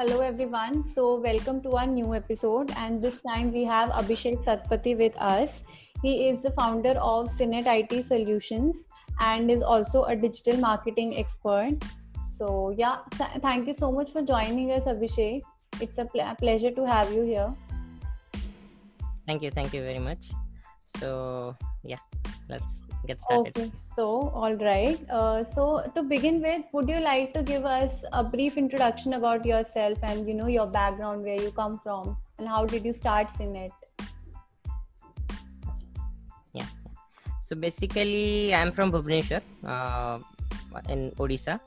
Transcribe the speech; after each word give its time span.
Hello, 0.00 0.20
everyone. 0.20 0.88
So, 0.88 1.16
welcome 1.20 1.60
to 1.60 1.72
our 1.76 1.86
new 1.86 2.14
episode. 2.14 2.70
And 2.78 3.02
this 3.02 3.20
time 3.20 3.52
we 3.52 3.64
have 3.64 3.90
Abhisek 3.90 4.42
Satapathy 4.42 4.96
with 4.96 5.14
us. 5.18 5.60
He 6.00 6.28
is 6.28 6.40
the 6.40 6.52
founder 6.52 6.94
of 6.98 7.30
Cinet 7.30 7.66
IT 7.66 8.06
Solutions 8.06 8.86
and 9.20 9.50
is 9.50 9.62
also 9.62 10.04
a 10.04 10.16
digital 10.16 10.56
marketing 10.56 11.18
expert. 11.18 11.84
So, 12.38 12.70
yeah, 12.78 12.96
th- 13.18 13.42
thank 13.42 13.68
you 13.68 13.74
so 13.74 13.92
much 13.92 14.10
for 14.10 14.22
joining 14.22 14.72
us, 14.72 14.86
Abhisek. 14.86 15.42
It's 15.82 15.98
a 15.98 16.06
pl- 16.06 16.34
pleasure 16.38 16.70
to 16.70 16.86
have 16.86 17.12
you 17.12 17.20
here. 17.24 17.52
Thank 19.26 19.42
you. 19.42 19.50
Thank 19.50 19.74
you 19.74 19.82
very 19.82 19.98
much. 19.98 20.30
So, 20.96 21.54
yeah, 21.84 22.00
let's 22.48 22.80
get 23.06 23.22
started. 23.22 23.58
Okay, 23.58 23.70
so 23.96 24.30
all 24.34 24.54
right. 24.56 24.98
Uh, 25.10 25.44
so 25.44 25.90
to 25.94 26.02
begin 26.02 26.40
with, 26.42 26.62
would 26.72 26.88
you 26.88 27.00
like 27.00 27.32
to 27.34 27.42
give 27.42 27.64
us 27.64 28.04
a 28.12 28.22
brief 28.22 28.56
introduction 28.56 29.14
about 29.14 29.44
yourself 29.44 29.98
and 30.02 30.28
you 30.28 30.34
know 30.34 30.46
your 30.46 30.66
background, 30.66 31.22
where 31.22 31.40
you 31.40 31.50
come 31.50 31.80
from, 31.82 32.16
and 32.38 32.48
how 32.48 32.64
did 32.64 32.84
you 32.84 32.92
start 32.92 33.28
Cinet? 33.36 33.72
Yeah. 36.52 36.66
So 37.40 37.56
basically, 37.56 38.54
I'm 38.54 38.72
from 38.72 38.92
Bhubaneswar 38.92 39.42
uh, 39.64 40.18
in 40.88 41.10
Odisha. 41.12 41.60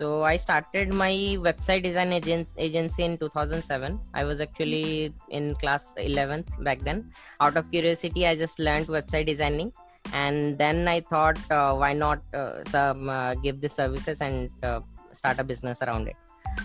So 0.00 0.22
I 0.22 0.36
started 0.36 0.94
my 0.94 1.12
website 1.46 1.82
design 1.82 2.10
agency 2.12 3.02
in 3.02 3.18
2007. 3.18 4.00
I 4.14 4.24
was 4.24 4.40
actually 4.40 5.12
in 5.28 5.54
class 5.56 5.92
11th 5.98 6.64
back 6.64 6.78
then. 6.80 7.10
Out 7.40 7.58
of 7.58 7.70
curiosity, 7.70 8.26
I 8.26 8.34
just 8.34 8.58
learned 8.58 8.86
website 8.86 9.26
designing, 9.26 9.72
and 10.12 10.58
then 10.58 10.88
I 10.88 11.00
thought, 11.00 11.38
uh, 11.50 11.74
why 11.74 11.92
not 11.92 12.22
uh, 12.34 12.64
some 12.64 13.08
uh, 13.08 13.34
give 13.34 13.60
the 13.60 13.68
services 13.68 14.20
and 14.20 14.50
uh, 14.62 14.80
start 15.12 15.38
a 15.38 15.44
business 15.44 15.82
around 15.82 16.08
it. 16.08 16.16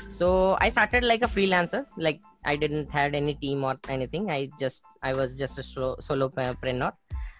So 0.08 0.58
I 0.60 0.70
started 0.70 1.04
like 1.04 1.24
a 1.24 1.28
freelancer. 1.28 1.86
Like 1.98 2.22
I 2.44 2.56
didn't 2.56 2.90
had 2.90 3.16
any 3.16 3.36
team 3.36 3.64
or 3.64 3.78
anything. 3.88 4.32
I 4.32 4.50
just 4.60 4.82
I 5.04 5.14
was 5.14 5.38
just 5.38 5.60
a 5.60 5.64
solo 5.64 5.96
solopreneur. 5.98 6.94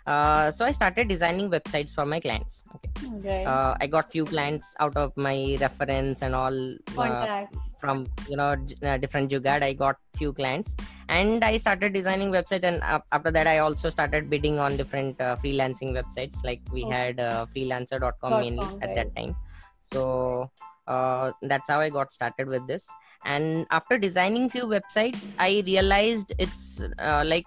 Uh, 0.06 0.52
so 0.52 0.66
I 0.66 0.72
started 0.72 1.08
designing 1.08 1.50
websites 1.50 1.92
for 1.94 2.06
my 2.06 2.20
clients. 2.20 2.64
Okay. 2.76 2.92
Right. 3.28 3.46
Uh, 3.46 3.76
I 3.82 3.88
got 3.88 4.12
few 4.12 4.26
clients 4.26 4.76
out 4.80 4.96
of 4.96 5.18
my 5.18 5.58
reference 5.60 6.22
and 6.22 6.36
all 6.36 6.76
Contacts. 6.94 7.58
From 7.86 8.06
you 8.30 8.38
know 8.42 8.50
uh, 8.90 8.98
different 8.98 9.32
jugad. 9.32 9.62
I 9.70 9.74
got 9.74 9.96
few 10.20 10.34
clients 10.34 10.76
and 11.10 11.44
I 11.44 11.58
started 11.58 11.94
designing 11.94 12.32
website. 12.38 12.64
And 12.70 12.82
af- 12.84 13.08
after 13.12 13.32
that, 13.38 13.48
I 13.48 13.58
also 13.60 13.90
started 13.98 14.30
bidding 14.30 14.60
on 14.60 14.78
different 14.82 15.22
uh, 15.22 15.36
freelancing 15.44 15.92
websites. 16.00 16.44
Like 16.50 16.62
we 16.78 16.84
Okay. 16.86 16.96
had 17.00 17.20
uh, 17.20 17.46
freelancer.com 17.56 18.32
Dot 18.36 18.42
mainly 18.46 18.66
com, 18.66 18.80
at 18.82 18.90
right. 18.90 18.96
that 18.96 19.16
time. 19.16 19.36
So 19.94 20.04
uh, 20.88 21.32
that's 21.54 21.70
how 21.70 21.80
I 21.80 21.90
got 21.90 22.12
started 22.20 22.48
with 22.56 22.68
this. 22.68 22.88
And 23.34 23.66
after 23.72 23.98
designing 24.08 24.50
few 24.50 24.66
websites, 24.76 25.34
I 25.40 25.64
realized 25.66 26.34
it's 26.46 26.82
uh, 27.00 27.24
like 27.26 27.46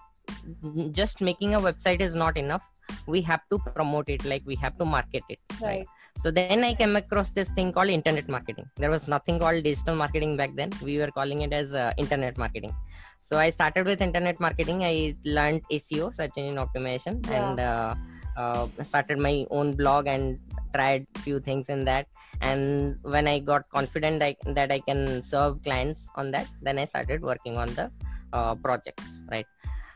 just 0.91 1.21
making 1.21 1.55
a 1.55 1.59
website 1.59 2.01
is 2.01 2.15
not 2.15 2.37
enough. 2.37 2.63
We 3.05 3.21
have 3.21 3.41
to 3.51 3.59
promote 3.59 4.09
it, 4.09 4.25
like 4.25 4.43
we 4.45 4.55
have 4.65 4.77
to 4.79 4.85
market 4.85 5.23
it. 5.29 5.39
right. 5.61 5.85
So 6.21 6.29
then 6.31 6.65
I 6.65 6.73
came 6.73 6.95
across 6.97 7.29
this 7.31 7.49
thing 7.57 7.71
called 7.71 7.89
internet 7.89 8.27
marketing. 8.27 8.65
There 8.75 8.91
was 8.91 9.07
nothing 9.07 9.39
called 9.39 9.63
digital 9.63 9.95
marketing 9.95 10.35
back 10.35 10.53
then. 10.53 10.69
We 10.83 10.97
were 10.97 11.11
calling 11.11 11.41
it 11.43 11.53
as 11.53 11.73
uh, 11.73 11.93
internet 11.97 12.37
marketing. 12.37 12.73
So 13.21 13.37
I 13.37 13.49
started 13.49 13.85
with 13.85 14.01
internet 14.01 14.37
marketing. 14.37 14.83
I 14.83 15.15
learned 15.23 15.61
SEO, 15.71 16.13
search 16.13 16.33
engine 16.35 16.57
optimization, 16.65 17.25
Yeah. 17.25 17.39
and 17.39 17.59
uh, 17.59 17.95
uh, 18.35 18.67
started 18.83 19.17
my 19.19 19.45
own 19.49 19.73
blog 19.81 20.07
and 20.07 20.37
tried 20.75 21.07
few 21.19 21.39
things 21.39 21.69
in 21.69 21.85
that. 21.85 22.07
And 22.41 22.97
when 23.03 23.25
I 23.25 23.39
got 23.39 23.69
confident 23.69 24.21
I, 24.21 24.35
that 24.47 24.73
I 24.73 24.79
can 24.79 25.21
serve 25.21 25.63
clients 25.63 26.09
on 26.15 26.31
that, 26.31 26.47
then 26.61 26.79
I 26.79 26.85
started 26.85 27.21
working 27.21 27.55
on 27.55 27.73
the 27.75 27.89
uh, 28.33 28.55
projects. 28.55 29.21
Right 29.31 29.47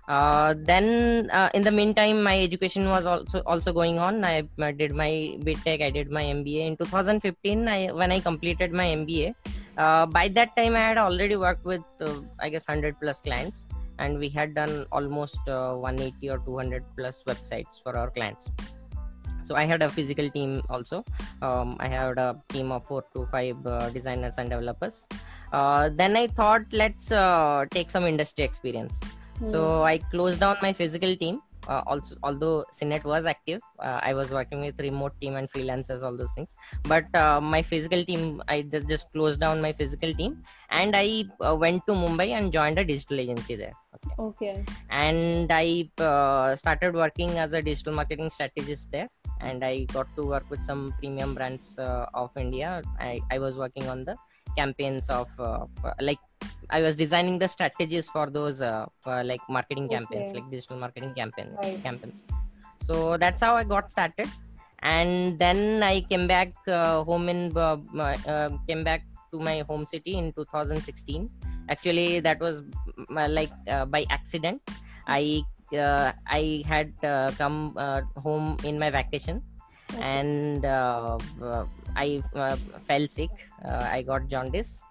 uh, 0.07 0.53
then 0.57 1.29
uh, 1.31 1.49
in 1.53 1.61
the 1.61 1.71
meantime 1.71 2.21
my 2.21 2.41
education 2.41 2.89
was 2.89 3.05
also 3.05 3.39
also 3.45 3.71
going 3.71 3.99
on. 3.99 4.23
I 4.25 4.41
did 4.71 4.91
my 4.93 5.37
btech 5.45 5.81
i 5.81 5.89
did 5.89 6.09
my 6.11 6.23
mba 6.23 6.67
in 6.67 6.75
2015 6.77 7.67
I, 7.67 7.87
when 7.91 8.11
i 8.11 8.19
completed 8.19 8.73
my 8.73 8.87
mba 8.95 9.33
uh, 9.77 10.05
by 10.05 10.27
that 10.29 10.55
time 10.57 10.75
i 10.75 10.79
had 10.79 10.97
already 10.97 11.37
worked 11.37 11.63
with 11.63 11.83
uh, 12.01 12.19
i 12.39 12.49
guess 12.49 12.67
100 12.67 12.99
plus 12.99 13.21
clients. 13.21 13.65
And 13.99 14.17
we 14.17 14.27
had 14.27 14.55
done 14.55 14.85
almost 14.91 15.47
uh, 15.47 15.75
180 15.75 16.29
or 16.31 16.39
200 16.39 16.83
plus 16.97 17.23
websites 17.27 17.81
for 17.81 17.95
our 17.95 18.09
clients. 18.09 18.49
So 19.43 19.55
i 19.55 19.63
had 19.63 19.81
a 19.81 19.87
physical 19.87 20.29
team 20.31 20.63
also. 20.69 21.05
Um, 21.41 21.77
i 21.79 21.87
had 21.87 22.17
a 22.17 22.35
team 22.49 22.73
of 22.73 22.85
four 22.87 23.05
to 23.13 23.25
five 23.31 23.65
uh, 23.65 23.89
designers 23.91 24.35
and 24.37 24.49
developers. 24.49 25.07
Then 25.51 26.17
i 26.17 26.27
thought 26.27 26.63
let's 26.73 27.07
take 27.71 27.89
some 27.89 28.05
industry 28.05 28.43
experience 28.43 28.99
so 29.51 29.83
I 29.83 29.97
closed 29.97 30.39
down 30.39 30.57
my 30.61 30.73
physical 30.73 31.15
team. 31.15 31.41
Uh, 31.65 31.81
also, 31.87 32.15
although 32.23 32.65
Cinet 32.73 33.05
was 33.05 33.25
active, 33.25 33.61
uh, 33.79 33.99
I 34.03 34.13
was 34.13 34.31
working 34.31 34.59
with 34.59 34.77
remote 34.79 35.13
team 35.21 35.37
and 35.37 35.49
freelancers, 35.49 36.03
all 36.03 36.17
those 36.17 36.31
things. 36.33 36.57
But 36.83 37.05
uh, 37.15 37.39
my 37.39 37.61
physical 37.61 38.03
team, 38.03 38.43
I 38.49 38.63
just 38.63 38.89
just 38.89 39.09
closed 39.13 39.39
down 39.39 39.61
my 39.61 39.71
physical 39.71 40.13
team, 40.13 40.43
and 40.69 40.93
I 40.93 41.23
uh, 41.39 41.55
went 41.55 41.85
to 41.87 41.93
Mumbai 41.93 42.29
and 42.37 42.51
joined 42.51 42.79
a 42.79 42.83
digital 42.83 43.21
agency 43.21 43.55
there. 43.55 43.71
Okay. 43.93 44.15
okay. 44.19 44.65
And 44.89 45.49
I 45.51 45.89
uh, 45.99 46.57
started 46.57 46.95
working 46.95 47.37
as 47.37 47.53
a 47.53 47.61
digital 47.61 47.93
marketing 47.93 48.29
strategist 48.29 48.91
there, 48.91 49.07
and 49.39 49.63
I 49.63 49.85
got 49.93 50.13
to 50.17 50.25
work 50.25 50.49
with 50.49 50.63
some 50.65 50.93
premium 50.99 51.33
brands 51.33 51.79
uh, 51.79 52.07
of 52.13 52.31
India. 52.35 52.81
I, 52.99 53.21
I 53.31 53.39
was 53.39 53.55
working 53.55 53.87
on 53.87 54.03
the 54.03 54.17
campaigns 54.57 55.09
of 55.09 55.27
uh, 55.39 55.65
like 56.01 56.19
I 56.69 56.81
was 56.81 56.95
designing 56.95 57.39
the 57.39 57.47
strategies 57.47 58.07
for 58.07 58.29
those 58.29 58.61
uh, 58.61 58.85
uh, 59.05 59.23
like 59.25 59.41
marketing 59.49 59.89
campaigns, 59.89 60.29
Okay. 60.29 60.39
like 60.39 60.51
digital 60.51 60.77
marketing 60.77 61.13
campaign 61.15 61.55
Right. 61.61 61.83
campaigns. 61.83 62.25
So 62.81 63.17
that's 63.17 63.41
how 63.41 63.55
I 63.55 63.63
got 63.63 63.91
started, 63.91 64.27
and 64.79 65.39
then 65.39 65.83
I 65.83 66.01
came 66.01 66.27
back 66.27 66.53
uh, 66.67 67.03
home 67.03 67.29
in 67.29 67.55
uh, 67.57 67.77
uh, 68.27 68.49
came 68.67 68.83
back 68.83 69.03
to 69.31 69.39
my 69.39 69.63
home 69.69 69.85
city 69.85 70.15
in 70.17 70.33
2016. 70.33 71.29
Actually, 71.69 72.19
that 72.19 72.39
was 72.39 72.61
uh, 73.15 73.27
like 73.29 73.51
uh, 73.67 73.85
by 73.85 74.05
accident. 74.09 74.61
I 75.07 75.43
uh, 75.77 76.11
I 76.27 76.63
had 76.67 76.93
uh, 77.03 77.31
come 77.37 77.73
uh, 77.77 78.01
home 78.17 78.57
in 78.63 78.77
my 78.77 78.89
vacation, 78.89 79.41
Okay. 79.93 80.01
and 80.03 80.65
I 80.65 82.21
uh, 82.35 82.55
fell 82.87 83.07
sick. 83.07 83.29
Uh, 83.63 83.87
I 83.91 84.01
got 84.01 84.27
jaundice. 84.27 84.81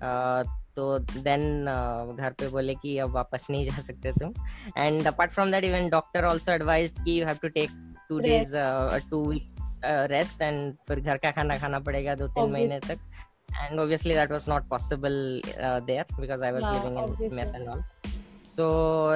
Uh, 0.00 0.44
तो 0.76 0.98
then 0.98 1.42
uh, 1.60 2.18
घर 2.18 2.30
पे 2.30 2.48
बोले 2.48 2.74
कि 2.74 2.96
अब 2.98 3.10
वापस 3.10 3.46
नहीं 3.50 3.64
जा 3.66 3.80
सकते 3.82 4.12
तुम। 4.12 4.32
And 4.78 5.06
apart 5.06 5.32
from 5.32 5.52
that 5.52 5.64
even 5.64 5.88
doctor 5.88 6.24
also 6.24 6.52
advised 6.52 7.04
कि 7.04 7.20
you 7.20 7.26
have 7.26 7.38
to 7.42 7.48
take 7.48 7.70
two 8.08 8.18
days 8.18 8.54
two 9.10 9.24
week 9.24 9.54
rest 9.84 10.42
and 10.42 10.74
फिर 10.88 11.00
घर 11.00 11.16
का 11.16 11.30
खाना 11.30 11.58
खाना 11.58 11.78
पड़ेगा 11.80 12.14
दो 12.14 12.28
तीन 12.28 12.50
महीने 12.50 12.80
तक। 12.80 12.98
And 13.52 13.80
obviously 13.80 14.14
that 14.14 14.30
was 14.30 14.44
not 14.48 14.68
possible 14.68 15.40
there 15.86 16.20
because 16.20 16.44
I 16.44 16.52
was 16.52 16.64
living 16.64 17.22
in 17.22 17.34
mess 17.34 17.54
and 17.54 17.68
all 17.68 17.82
so 18.46 18.68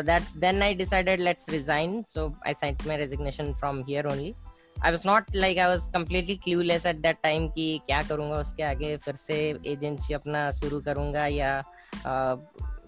that 0.03 0.23
then 0.37 0.63
I 0.63 0.75
decided 0.75 1.21
let's 1.21 1.49
resign 1.49 2.03
so 2.09 2.27
I 2.47 2.55
sent 2.55 2.87
my 2.87 2.97
resignation 2.97 3.55
from 3.55 3.83
here 3.85 4.07
only 4.07 4.35
i 4.83 4.91
was 4.91 5.05
not 5.05 5.25
like 5.35 5.59
i 5.59 5.69
was 5.69 5.89
completely 5.97 6.37
clueless 6.47 6.85
at 6.93 7.03
that 7.03 7.23
time 7.23 7.49
कि 7.57 7.67
क्या 7.87 8.03
करूँगा 8.09 8.39
उसके 8.47 8.63
आगे 8.63 8.97
फिर 9.05 9.15
से 9.27 9.39
agency 9.73 10.15
अपना 10.15 10.51
शुरू 10.61 10.81
करूँगा 10.89 11.27
या 11.27 11.53
uh, 12.05 12.37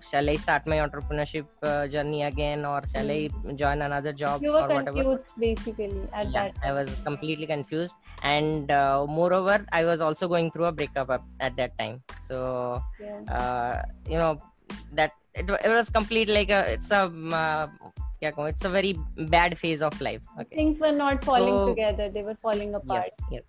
shall 0.08 0.28
I 0.28 0.36
start 0.36 0.66
my 0.66 0.76
entrepreneurship 0.78 1.46
uh, 1.62 1.86
journey 1.88 2.22
again 2.22 2.64
or 2.64 2.82
shall 2.86 3.10
I 3.10 3.28
join 3.54 3.82
another 3.82 4.12
job 4.12 4.42
You 4.42 4.52
were 4.52 4.62
or 4.62 4.68
whatever 4.68 5.02
confused 5.02 5.30
basically 5.38 6.02
at 6.12 6.26
yeah, 6.32 6.48
that 6.48 6.54
time. 6.62 6.70
I 6.70 6.72
was 6.72 6.94
completely 7.04 7.46
confused, 7.46 7.94
and 8.22 8.70
uh, 8.70 9.06
moreover, 9.08 9.64
I 9.72 9.84
was 9.84 10.00
also 10.00 10.28
going 10.28 10.50
through 10.50 10.66
a 10.66 10.72
breakup 10.72 11.10
at, 11.10 11.22
at 11.40 11.56
that 11.56 11.76
time. 11.78 12.02
So 12.28 12.82
Yeah. 13.00 13.20
uh, 13.28 13.82
you 14.08 14.18
know 14.18 14.38
that 14.92 15.12
it, 15.34 15.48
it 15.50 15.68
was 15.70 15.90
complete 15.90 16.28
like 16.28 16.50
a 16.50 16.60
it's 16.74 16.90
a 16.90 17.04
um, 17.06 17.32
uh, 17.32 17.66
क्या 18.15 18.31
कहूँ, 18.31 18.49
it's 18.49 18.65
a 18.65 18.69
very 18.69 18.93
bad 19.29 19.57
phase 19.57 19.81
of 19.81 19.99
life. 20.01 20.21
Okay. 20.39 20.55
Things 20.55 20.79
were 20.79 20.91
not 20.91 21.23
falling 21.23 21.53
So- 21.53 21.69
together; 21.69 22.09
they 22.09 22.23
were 22.23 22.35
falling 22.35 22.75
apart. 22.75 23.09
Yes. 23.31 23.31
Yes. 23.31 23.43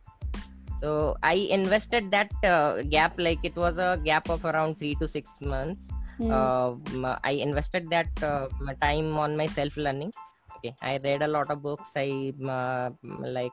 So 0.81 1.17
I 1.23 1.35
invested 1.35 2.11
that 2.11 2.32
uh, 2.44 2.82
gap 2.82 3.14
like 3.19 3.38
it 3.44 3.56
was 3.56 3.79
a 3.79 4.00
gap 4.05 4.29
of 4.29 4.44
around 4.44 4.79
three 4.79 4.94
to 4.97 5.06
six 5.06 5.41
months. 5.41 5.88
Hmm. 6.19 6.31
Um, 6.31 7.17
I 7.25 7.32
invested 7.32 7.88
that 7.91 8.23
uh, 8.23 8.49
my 8.61 8.75
time 8.75 9.17
on 9.19 9.37
my 9.37 9.47
self 9.47 9.76
learning. 9.76 10.12
Okay, 10.56 10.75
I 10.82 10.99
read 10.99 11.23
a 11.23 11.29
lot 11.29 11.50
of 11.50 11.62
books. 11.62 11.93
I 11.97 12.32
uh, 12.49 12.91
like 13.20 13.53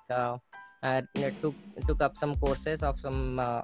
uh, 0.84 1.02
took 1.42 1.54
took 1.88 2.00
up 2.06 2.16
some 2.16 2.34
courses 2.36 2.82
of 2.82 2.98
some 3.00 3.38
uh, 3.38 3.62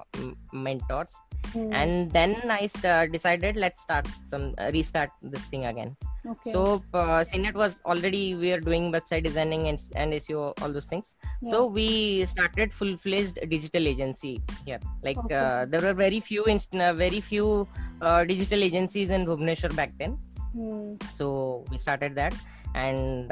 mentors 0.51 1.13
Hmm. 1.53 1.73
and 1.73 2.11
then 2.11 2.35
i 2.53 2.65
st- 2.65 3.11
decided 3.11 3.57
let's 3.57 3.81
start 3.81 4.07
some 4.25 4.53
uh, 4.57 4.69
restart 4.73 5.09
this 5.21 5.43
thing 5.51 5.65
again 5.65 5.97
okay. 6.25 6.51
so 6.53 6.81
uh, 6.93 7.23
Cinet 7.29 7.55
was 7.55 7.81
already 7.85 8.35
we 8.35 8.51
are 8.53 8.59
doing 8.59 8.91
website 8.91 9.23
designing 9.25 9.67
and, 9.67 9.79
and 9.95 10.13
SEO 10.13 10.53
all 10.61 10.71
those 10.71 10.87
things. 10.87 11.15
So 11.43 11.65
we 11.65 12.23
started 12.25 12.71
full 12.71 12.95
fledged 12.95 13.39
digital 13.49 13.87
agency 13.87 14.41
here. 14.65 14.79
Like 15.03 15.17
Okay. 15.17 15.35
uh, 15.35 15.65
there 15.65 15.81
were 15.81 15.93
very 15.95 16.19
few 16.19 16.43
inst- 16.45 16.75
uh, 16.75 16.93
very 16.93 17.21
few 17.21 17.67
uh, 18.01 18.23
digital 18.23 18.63
agencies 18.63 19.09
in 19.09 19.25
Bhubaneswar 19.25 19.75
back 19.75 19.91
then. 19.97 20.19
Hmm. 20.53 20.93
So 21.11 21.65
we 21.71 21.79
started 21.79 22.15
that 22.15 22.35
and. 22.75 23.31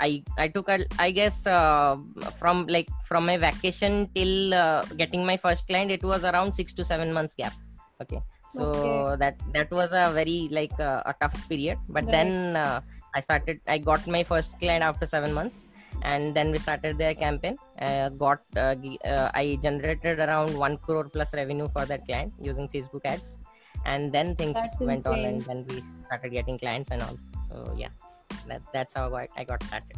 I, 0.00 0.24
I 0.38 0.48
took 0.48 0.68
a, 0.68 0.84
I 0.98 1.10
guess 1.10 1.46
uh, 1.46 1.96
from 2.38 2.66
like 2.66 2.88
from 3.04 3.26
my 3.26 3.36
vacation 3.36 4.08
till 4.14 4.54
uh, 4.54 4.84
getting 4.96 5.24
my 5.24 5.36
first 5.36 5.66
client 5.66 5.90
it 5.90 6.02
was 6.02 6.24
around 6.24 6.54
six 6.54 6.72
to 6.74 6.84
seven 6.84 7.12
months 7.12 7.34
gap. 7.34 7.52
Okay. 8.02 8.20
So 8.50 8.64
Okay. 8.64 9.16
that 9.18 9.36
that 9.52 9.70
was 9.70 9.90
a 9.92 10.10
very 10.12 10.48
like 10.50 10.78
uh, 10.80 11.02
a 11.06 11.14
tough 11.20 11.36
period. 11.48 11.78
But 11.88 12.04
Right. 12.04 12.12
then 12.16 12.56
uh, 12.56 12.80
i 13.14 13.20
started 13.20 13.60
i 13.66 13.76
got 13.76 14.06
my 14.06 14.22
first 14.22 14.58
client 14.58 14.82
after 14.82 15.06
seven 15.06 15.32
months. 15.34 15.64
And 16.02 16.34
then 16.34 16.50
we 16.50 16.58
started 16.58 16.96
their 16.96 17.14
campaign. 17.14 17.56
Uh, 17.78 18.08
got 18.08 18.40
uh, 18.56 18.74
uh, 19.04 19.30
i 19.34 19.58
generated 19.62 20.18
around 20.18 20.56
1 20.56 20.78
crore 20.78 21.08
plus 21.16 21.34
revenue 21.34 21.68
for 21.74 21.84
that 21.84 22.06
client 22.06 22.32
using 22.40 22.68
facebook 22.68 23.04
ads. 23.04 23.36
And 23.84 24.12
then 24.12 24.34
things 24.36 24.54
That's 24.54 24.80
went 24.80 25.06
on 25.06 25.20
and 25.24 25.44
then 25.44 25.66
we 25.68 25.82
started 26.06 26.32
getting 26.32 26.58
clients 26.58 26.90
and 26.90 27.02
all. 27.02 27.18
So 27.48 27.74
yeah 27.76 27.92
that, 28.48 28.62
that's 28.72 28.94
how 28.94 29.14
I, 29.14 29.28
I 29.36 29.44
got 29.44 29.62
started 29.62 29.96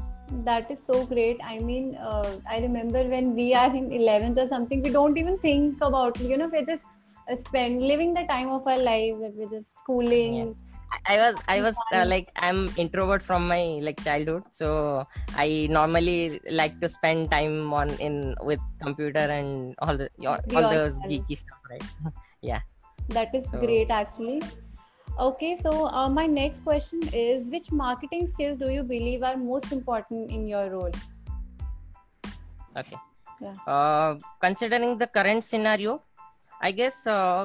That 0.48 0.70
is 0.70 0.78
so 0.90 1.04
great. 1.08 1.40
I 1.46 1.58
mean, 1.58 1.94
uh, 1.96 2.28
I 2.50 2.58
remember 2.60 3.00
when 3.14 3.34
we 3.34 3.54
are 3.54 3.74
in 3.78 3.90
11th 3.90 4.38
or 4.42 4.48
something, 4.48 4.82
we 4.82 4.90
don't 4.90 5.18
even 5.22 5.36
think 5.38 5.82
about, 5.88 6.18
you 6.20 6.36
know, 6.38 6.48
we're 6.52 6.64
just 6.64 6.82
uh, 7.30 7.36
spend 7.48 7.82
living 7.82 8.14
the 8.14 8.24
time 8.30 8.48
of 8.48 8.66
our 8.66 8.78
life, 8.78 9.12
we're 9.16 9.50
just 9.54 9.66
schooling. 9.82 10.54
I- 10.94 11.00
I 11.06 11.16
was 11.18 11.36
I 11.48 11.60
was 11.62 11.76
uh, 11.98 12.04
like 12.06 12.26
I'm 12.36 12.58
introvert 12.76 13.22
from 13.28 13.48
my 13.48 13.60
like 13.82 14.02
childhood, 14.04 14.42
so 14.52 15.06
I 15.44 15.46
normally 15.70 16.38
like 16.50 16.74
to 16.82 16.88
spend 16.96 17.30
time 17.30 17.72
on 17.72 17.88
in 18.08 18.34
with 18.42 18.60
computer 18.82 19.24
and 19.38 19.74
all 19.78 19.96
the 19.96 20.08
all, 20.32 20.38
all 20.54 20.68
those 20.74 20.98
geeky 21.12 21.38
stuff, 21.38 21.60
right? 21.70 21.82
Yeah 22.42 22.60
that 23.08 23.34
is 23.34 23.48
So- 23.50 23.58
great, 23.58 23.90
actually. 23.90 24.42
Okay, 25.18 25.56
so 25.56 25.88
uh, 25.88 26.08
my 26.08 26.26
next 26.26 26.64
question 26.64 27.00
is 27.12 27.44
which 27.46 27.70
marketing 27.70 28.28
skills 28.28 28.58
do 28.58 28.68
you 28.70 28.82
believe 28.82 29.22
are 29.22 29.36
most 29.36 29.70
important 29.70 30.30
in 30.30 30.48
your 30.48 30.70
role? 30.70 30.90
Okay. 32.76 32.96
Yeah. 33.40 33.52
Uh, 33.66 34.16
considering 34.40 34.98
the 34.98 35.06
current 35.06 35.44
scenario, 35.44 36.02
I 36.60 36.70
guess 36.72 37.06
uh, 37.06 37.44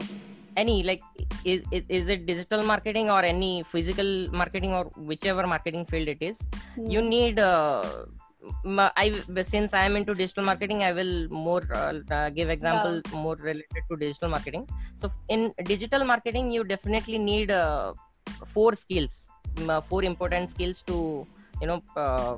any 0.55 0.83
like 0.83 1.01
is, 1.43 1.61
is 1.71 1.85
is 1.89 2.09
it 2.09 2.25
digital 2.25 2.63
marketing 2.63 3.09
or 3.09 3.21
any 3.23 3.63
physical 3.63 4.29
marketing 4.31 4.73
or 4.73 4.85
whichever 4.95 5.45
marketing 5.45 5.85
field 5.85 6.07
it 6.07 6.21
is, 6.21 6.39
you 6.87 7.01
Hmm. 7.01 7.09
need 7.09 7.39
uh, 7.39 7.83
i 9.03 9.07
since 9.43 9.73
i 9.73 9.83
am 9.85 9.95
into 9.99 10.13
digital 10.13 10.43
marketing 10.49 10.83
i 10.83 10.91
will 10.91 11.15
more 11.29 11.63
uh, 11.73 11.93
uh, 12.17 12.29
give 12.29 12.49
example 12.49 13.01
more 13.13 13.35
related 13.35 13.83
to 13.89 13.95
digital 13.95 14.29
marketing. 14.29 14.67
So 14.97 15.11
in 15.29 15.53
digital 15.63 16.03
marketing 16.03 16.51
you 16.51 16.63
definitely 16.63 17.17
need 17.17 17.51
uh, 17.51 17.93
four 18.45 18.75
skills 18.75 19.27
uh, 19.67 19.81
four 19.81 20.03
important 20.03 20.51
skills 20.51 20.81
to 20.83 21.25
you 21.61 21.67
know 21.67 21.81
uh, 21.95 22.37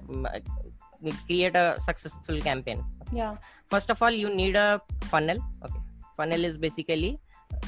create 1.27 1.55
a 1.55 1.79
successful 1.79 2.39
campaign. 2.41 2.83
Yeah, 3.11 3.37
first 3.69 3.89
of 3.89 4.01
all 4.01 4.11
you 4.11 4.29
need 4.33 4.55
a 4.55 4.81
funnel 5.03 5.37
okay? 5.63 5.79
Funnel 6.17 6.43
is 6.43 6.57
basically 6.57 7.19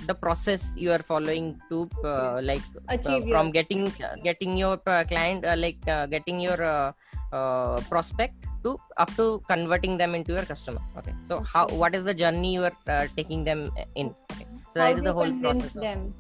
the 0.08 0.14
process 0.14 0.74
you 0.76 0.92
are 0.92 1.00
following 1.00 1.60
to 1.70 1.90
uh, 2.04 2.40
like 2.44 2.64
uh, 2.76 2.96
achieve 2.96 3.28
from 3.28 3.52
getting 3.52 3.88
uh, 3.88 4.16
getting 4.24 4.58
your 4.58 4.80
uh, 4.86 5.04
client 5.04 5.46
uh, 5.46 5.56
like 5.58 5.80
uh, 5.88 6.06
getting 6.06 6.40
your 6.40 6.94
uh, 7.32 7.80
prospect 7.90 8.36
to 8.64 8.78
up 8.98 9.14
to 9.16 9.42
converting 9.48 9.98
them 9.98 10.16
into 10.16 10.34
your 10.34 10.46
customer. 10.46 10.82
Okay. 10.98 11.14
So 11.22 11.40
how 11.42 11.68
what 11.68 11.96
is 11.96 12.04
the 12.04 12.14
journey 12.14 12.54
you 12.54 12.66
are 12.66 12.78
uh, 12.88 13.08
taking 13.16 13.44
them 13.44 13.72
in? 13.96 14.14
Okay. 14.32 14.46
So 14.74 14.80
how 14.80 14.90
that 14.90 14.98
is 14.98 15.04
the 15.04 15.14
whole 15.14 15.34
process. 15.42 15.74
them? 15.74 16.14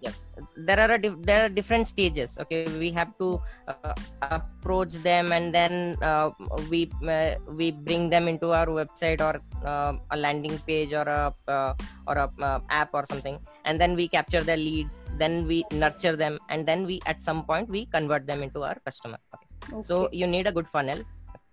yes. 0.00 0.26
There 0.56 0.78
are 0.78 0.98
dif- 0.98 1.20
there 1.22 1.46
are 1.46 1.48
different 1.48 1.88
stages. 1.88 2.38
Okay. 2.38 2.66
We 2.78 2.90
have 2.92 3.16
to 3.18 3.40
uh, 3.68 3.94
approach 4.22 4.92
them 5.06 5.32
and 5.32 5.54
then 5.54 5.96
uh, 6.02 6.30
we 6.70 6.90
uh, 7.06 7.36
we 7.48 7.70
bring 7.70 8.10
them 8.10 8.28
into 8.28 8.52
our 8.52 8.66
website 8.66 9.20
or 9.20 9.40
uh, 9.64 9.94
a 10.10 10.16
landing 10.16 10.58
page 10.66 10.92
or 10.92 11.06
a 11.08 11.34
uh, 11.48 11.74
or 12.06 12.16
a 12.16 12.28
uh, 12.40 12.60
app 12.70 12.90
or 12.92 13.04
something. 13.06 13.38
And 13.64 13.80
then 13.80 13.96
we 13.96 14.08
capture 14.08 14.42
their 14.42 14.60
lead. 14.60 14.88
Then 15.18 15.46
we 15.46 15.64
nurture 15.72 16.16
them. 16.16 16.38
And 16.48 16.66
then 16.66 16.86
we 16.86 17.00
at 17.06 17.22
some 17.22 17.44
point 17.44 17.68
we 17.68 17.86
convert 17.86 18.26
them 18.26 18.42
into 18.42 18.64
our 18.64 18.76
customer. 18.84 19.18
Okay. 19.34 19.45
so 19.89 19.95
Okay. 20.05 20.17
you 20.19 20.27
need 20.35 20.47
a 20.51 20.53
good 20.57 20.67
funnel 20.75 21.01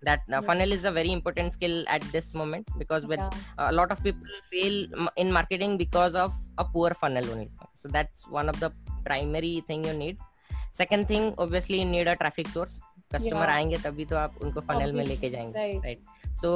that 0.07 0.21
uh, 0.27 0.33
Yeah. 0.35 0.41
funnel 0.49 0.71
is 0.77 0.83
a 0.89 0.91
very 0.99 1.11
important 1.17 1.53
skill 1.57 1.75
at 1.95 2.03
this 2.15 2.27
moment 2.33 2.65
because 2.81 3.05
with 3.11 3.19
yeah. 3.19 3.69
a 3.69 3.73
lot 3.79 3.91
of 3.95 4.01
people 4.07 4.27
fail 4.51 4.75
m- 5.05 5.09
in 5.23 5.31
marketing 5.37 5.77
because 5.83 6.15
of 6.15 6.31
a 6.57 6.65
poor 6.75 6.91
funnel 7.01 7.25
only 7.33 7.49
so 7.81 7.89
that's 7.97 8.27
one 8.39 8.47
of 8.53 8.59
the 8.63 8.69
primary 9.09 9.55
thing 9.67 9.83
you 9.89 9.95
need 10.03 10.17
second 10.83 11.07
thing 11.11 11.33
obviously 11.37 11.79
you 11.81 11.89
need 11.95 12.07
a 12.07 12.15
traffic 12.23 12.47
source 12.55 12.79
customer 13.15 13.45
Yeah. 13.47 13.55
आएंगे 13.57 13.77
तभी 13.83 14.05
तो 14.13 14.15
आप 14.23 14.41
उनको 14.41 14.61
funnel 14.69 14.91
में 14.93 15.03
Obviously, 15.03 15.07
लेके 15.09 15.29
जाएंगे 15.35 15.59
right. 15.59 15.83
right 15.83 16.01
so 16.43 16.49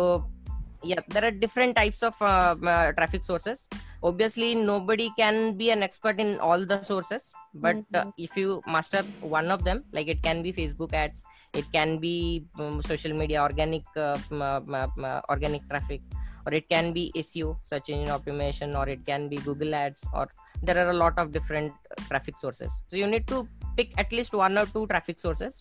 yeah 0.92 1.02
there 1.16 1.26
are 1.28 1.32
different 1.44 1.76
types 1.76 2.02
of 2.10 2.14
uh, 2.22 2.56
uh, 2.74 2.92
traffic 3.00 3.24
sources 3.30 3.68
obviously 4.10 4.50
nobody 4.56 5.10
can 5.20 5.38
be 5.62 5.70
an 5.76 5.82
expert 5.88 6.20
in 6.24 6.32
all 6.48 6.66
the 6.72 6.80
sources 6.94 7.32
but 7.66 7.78
uh, 8.00 8.04
Mhm. 8.04 8.14
if 8.26 8.38
you 8.42 8.58
master 8.76 9.04
one 9.38 9.50
of 9.56 9.64
them 9.70 9.84
like 9.98 10.10
it 10.16 10.22
can 10.28 10.42
be 10.48 10.52
facebook 10.60 10.94
ads 11.04 11.24
it 11.55 11.65
can 11.73 11.99
be 11.99 12.45
um, 12.59 12.83
social 12.83 13.13
media 13.13 13.43
organic 13.43 13.85
uh, 13.97 14.17
m- 14.31 14.43
m- 14.43 14.93
m- 14.99 15.21
organic 15.29 15.69
traffic 15.69 16.01
or 16.47 16.53
it 16.55 16.69
can 16.69 16.93
be 16.93 17.13
seo 17.17 17.57
search 17.71 17.89
engine 17.91 18.13
optimization 18.19 18.77
or 18.79 18.89
it 18.89 19.05
can 19.07 19.29
be 19.29 19.37
google 19.49 19.75
ads 19.75 20.03
or 20.15 20.29
there 20.63 20.79
are 20.83 20.91
a 20.91 20.99
lot 21.03 21.19
of 21.19 21.33
different 21.33 21.73
uh, 21.91 22.03
traffic 22.09 22.37
sources 22.39 22.83
so 22.89 22.97
you 22.97 23.07
need 23.07 23.27
to 23.27 23.47
pick 23.77 23.91
at 23.99 24.11
least 24.13 24.33
one 24.35 24.57
or 24.59 24.67
two 24.67 24.87
traffic 24.87 25.19
sources 25.21 25.61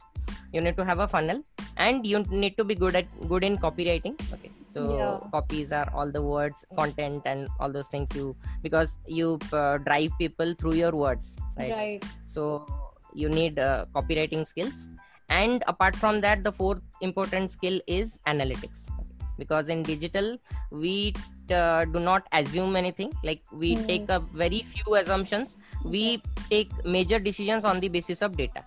you 0.53 0.61
need 0.61 0.75
to 0.77 0.85
have 0.85 0.99
a 0.99 1.07
funnel 1.07 1.41
and 1.77 2.05
you 2.05 2.19
need 2.43 2.55
to 2.57 2.63
be 2.63 2.75
good 2.75 2.95
at 2.95 3.07
good 3.31 3.43
in 3.43 3.57
copywriting 3.65 4.15
okay 4.35 4.51
so 4.73 4.81
Yeah. 4.97 5.17
copies 5.35 5.71
are 5.79 5.87
all 5.93 6.09
the 6.17 6.21
words 6.21 6.65
content 6.79 7.21
and 7.31 7.47
all 7.59 7.71
those 7.77 7.87
things 7.93 8.15
you 8.19 8.35
because 8.65 8.97
you 9.19 9.39
uh, 9.59 9.77
drive 9.89 10.11
people 10.23 10.53
through 10.59 10.75
your 10.83 10.91
words 11.03 11.35
right, 11.57 11.71
right. 11.81 12.05
so 12.25 12.65
you 13.13 13.29
need 13.29 13.57
uh, 13.59 13.85
copywriting 13.95 14.45
skills 14.53 14.87
and 15.29 15.63
apart 15.67 15.95
from 15.95 16.21
that 16.21 16.43
the 16.43 16.51
fourth 16.51 16.81
important 17.01 17.51
skill 17.51 17.79
is 17.87 18.19
analytics. 18.27 18.87
Because 19.37 19.69
in 19.69 19.83
digital 19.83 20.37
we 20.71 21.13
uh, 21.51 21.85
do 21.85 21.99
not 21.99 22.27
assume 22.31 22.75
anything. 22.75 23.11
Like 23.23 23.41
we 23.51 23.75
Hmm. 23.75 23.85
take 23.87 24.09
a 24.09 24.19
very 24.19 24.65
few 24.73 24.95
assumptions. 24.95 25.57
We 25.83 26.21
take 26.49 26.71
major 26.85 27.19
decisions 27.19 27.65
on 27.65 27.79
the 27.79 27.87
basis 27.87 28.21
of 28.21 28.35
data. 28.35 28.63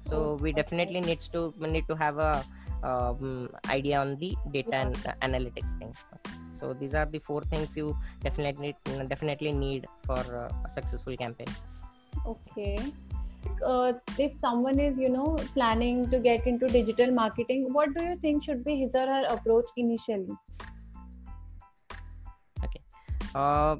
So 0.00 0.34
we 0.34 0.52
definitely 0.52 1.00
needs 1.00 1.28
to 1.28 1.54
we 1.58 1.68
need 1.70 1.86
to 1.88 1.94
have 1.96 2.18
a 2.18 2.44
um, 2.82 3.48
idea 3.70 4.00
on 4.00 4.16
the 4.16 4.36
data 4.50 4.74
and 4.74 4.96
uh, 5.06 5.14
analytics 5.22 5.78
thing. 5.78 5.94
So 6.52 6.72
these 6.74 6.94
are 6.94 7.06
the 7.06 7.18
four 7.18 7.42
things 7.42 7.76
you 7.76 7.96
definitely 8.22 8.74
definitely 9.08 9.52
need 9.52 9.86
for 10.06 10.18
uh, 10.18 10.52
a 10.64 10.68
successful 10.68 11.16
campaign. 11.16 11.46
Okay. 12.26 12.78
Uh, 13.64 13.92
if 14.18 14.32
someone 14.40 14.78
is, 14.78 14.96
you 14.98 15.08
know, 15.08 15.36
planning 15.54 16.08
to 16.10 16.18
get 16.18 16.46
into 16.46 16.66
digital 16.66 17.10
marketing, 17.10 17.72
what 17.72 17.94
do 17.96 18.04
you 18.04 18.16
think 18.16 18.44
should 18.44 18.64
be 18.64 18.76
his 18.76 18.94
or 18.94 19.06
her 19.06 19.24
approach 19.28 19.66
initially? 19.76 20.36
uh, 23.34 23.76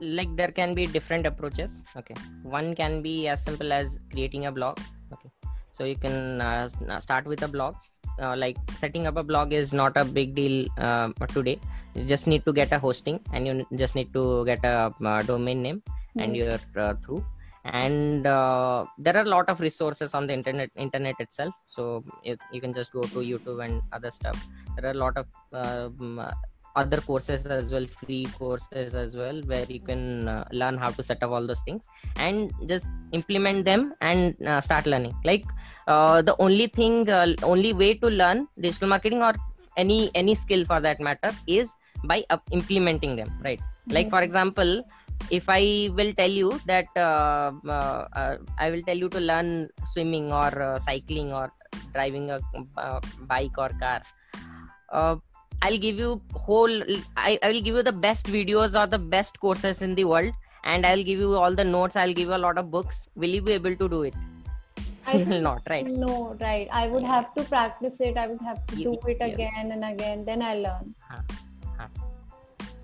like 0.00 0.34
there 0.36 0.50
can 0.50 0.74
be 0.74 0.86
different 0.86 1.26
approaches. 1.26 1.82
Okay. 1.96 2.14
One 2.42 2.74
can 2.74 3.02
be 3.02 3.28
as 3.28 3.42
simple 3.42 3.72
as 3.72 3.98
creating 4.10 4.46
a 4.46 4.52
blog. 4.52 4.78
Okay. 5.12 5.30
So 5.70 5.84
you 5.84 5.96
can 5.96 6.40
uh, 6.40 6.68
start 7.00 7.26
with 7.26 7.42
a 7.42 7.48
blog. 7.48 7.76
Uh, 8.20 8.34
like 8.34 8.56
setting 8.76 9.06
up 9.06 9.16
a 9.18 9.22
blog 9.22 9.52
is 9.52 9.74
not 9.74 9.94
a 9.96 10.04
big 10.04 10.34
deal 10.34 10.66
uh, 10.78 11.10
today. 11.28 11.60
You 11.94 12.04
just 12.04 12.26
need 12.26 12.44
to 12.46 12.52
get 12.52 12.72
a 12.72 12.78
hosting 12.78 13.20
and 13.32 13.46
you 13.46 13.66
just 13.76 13.94
need 13.94 14.12
to 14.14 14.44
get 14.46 14.64
a 14.64 14.92
uh, 15.04 15.22
domain 15.22 15.62
name 15.62 15.82
and 16.18 16.32
Hmm. 16.32 16.34
you're 16.34 16.58
uh, 16.76 16.94
through 17.04 17.24
and 17.72 18.26
uh, 18.26 18.84
there 18.98 19.16
are 19.16 19.22
a 19.22 19.28
lot 19.28 19.48
of 19.48 19.60
resources 19.60 20.14
on 20.14 20.26
the 20.26 20.32
internet 20.32 20.70
internet 20.76 21.14
itself. 21.18 21.54
So 21.66 22.04
you, 22.22 22.36
you 22.52 22.60
can 22.60 22.72
just 22.72 22.92
go 22.92 23.02
to 23.02 23.18
youtube 23.30 23.64
and 23.64 23.82
other 23.92 24.10
stuff. 24.10 24.36
There 24.76 24.86
are 24.86 24.92
a 24.92 25.00
lot 25.04 25.16
of 25.16 25.26
um, 25.52 26.28
other 26.76 27.00
courses 27.00 27.46
as 27.46 27.72
well 27.72 27.86
free 27.86 28.26
courses 28.38 28.94
as 28.94 29.16
well 29.16 29.40
where 29.50 29.66
you 29.68 29.80
can 29.80 30.28
uh, 30.28 30.44
learn 30.52 30.76
how 30.76 30.90
to 30.90 31.02
set 31.02 31.22
up 31.22 31.30
all 31.30 31.46
those 31.46 31.62
things 31.62 31.86
and 32.16 32.52
just 32.66 32.86
implement 33.12 33.64
them 33.64 33.94
and 34.02 34.36
uh, 34.46 34.60
start 34.60 34.86
learning. 34.86 35.14
Like 35.24 35.44
uh, 35.86 36.22
the 36.22 36.36
only 36.38 36.66
thing 36.66 37.08
uh, 37.08 37.34
only 37.42 37.72
way 37.72 37.94
to 37.94 38.08
learn 38.08 38.46
digital 38.60 38.88
marketing 38.88 39.22
or 39.22 39.34
any 39.76 40.10
any 40.14 40.34
skill 40.34 40.64
for 40.64 40.80
that 40.80 41.00
matter 41.00 41.32
is 41.46 41.74
by 42.04 42.24
implementing 42.50 43.16
them 43.16 43.30
right? 43.42 43.60
Like 43.88 44.10
for 44.10 44.22
example 44.22 44.84
if 45.30 45.48
i 45.48 45.90
will 45.98 46.12
tell 46.14 46.30
you 46.30 46.50
that 46.66 46.86
uh, 46.96 47.50
uh, 47.76 48.06
uh, 48.20 48.36
i 48.58 48.70
will 48.70 48.82
tell 48.82 48.96
you 48.96 49.08
to 49.08 49.20
learn 49.20 49.68
swimming 49.92 50.32
or 50.32 50.50
uh, 50.62 50.78
cycling 50.78 51.32
or 51.32 51.52
driving 51.92 52.30
a 52.30 52.38
uh, 52.76 53.00
bike 53.32 53.58
or 53.58 53.70
car 53.84 54.00
uh, 54.92 55.16
i'll 55.62 55.78
give 55.78 55.98
you 55.98 56.20
whole 56.34 56.82
I, 57.16 57.38
I 57.42 57.52
will 57.52 57.60
give 57.60 57.74
you 57.74 57.82
the 57.82 57.92
best 57.92 58.26
videos 58.26 58.78
or 58.80 58.86
the 58.86 58.98
best 58.98 59.40
courses 59.40 59.82
in 59.82 59.94
the 59.94 60.04
world 60.04 60.34
and 60.64 60.86
i'll 60.86 61.02
give 61.02 61.18
you 61.18 61.34
all 61.34 61.54
the 61.54 61.64
notes 61.64 61.96
i'll 61.96 62.12
give 62.12 62.28
you 62.28 62.34
a 62.34 62.44
lot 62.46 62.58
of 62.58 62.70
books 62.70 63.08
will 63.16 63.30
you 63.30 63.42
be 63.42 63.52
able 63.52 63.76
to 63.76 63.88
do 63.88 64.02
it 64.02 64.14
I 65.08 65.18
will 65.18 65.40
not 65.48 65.62
right 65.70 65.86
no, 65.86 66.36
right. 66.40 66.68
I 66.72 66.88
would 66.88 67.02
Yeah. 67.02 67.14
have 67.14 67.34
to 67.36 67.44
practice 67.44 67.94
it. 68.00 68.16
I 68.16 68.26
would 68.26 68.40
have 68.40 68.66
to 68.66 68.76
You- 68.76 68.98
do 69.00 69.08
it 69.12 69.18
yes. 69.20 69.34
again 69.34 69.70
and 69.70 69.84
again. 69.84 70.24
Then 70.24 70.42
I 70.42 70.54
learn. 70.56 70.96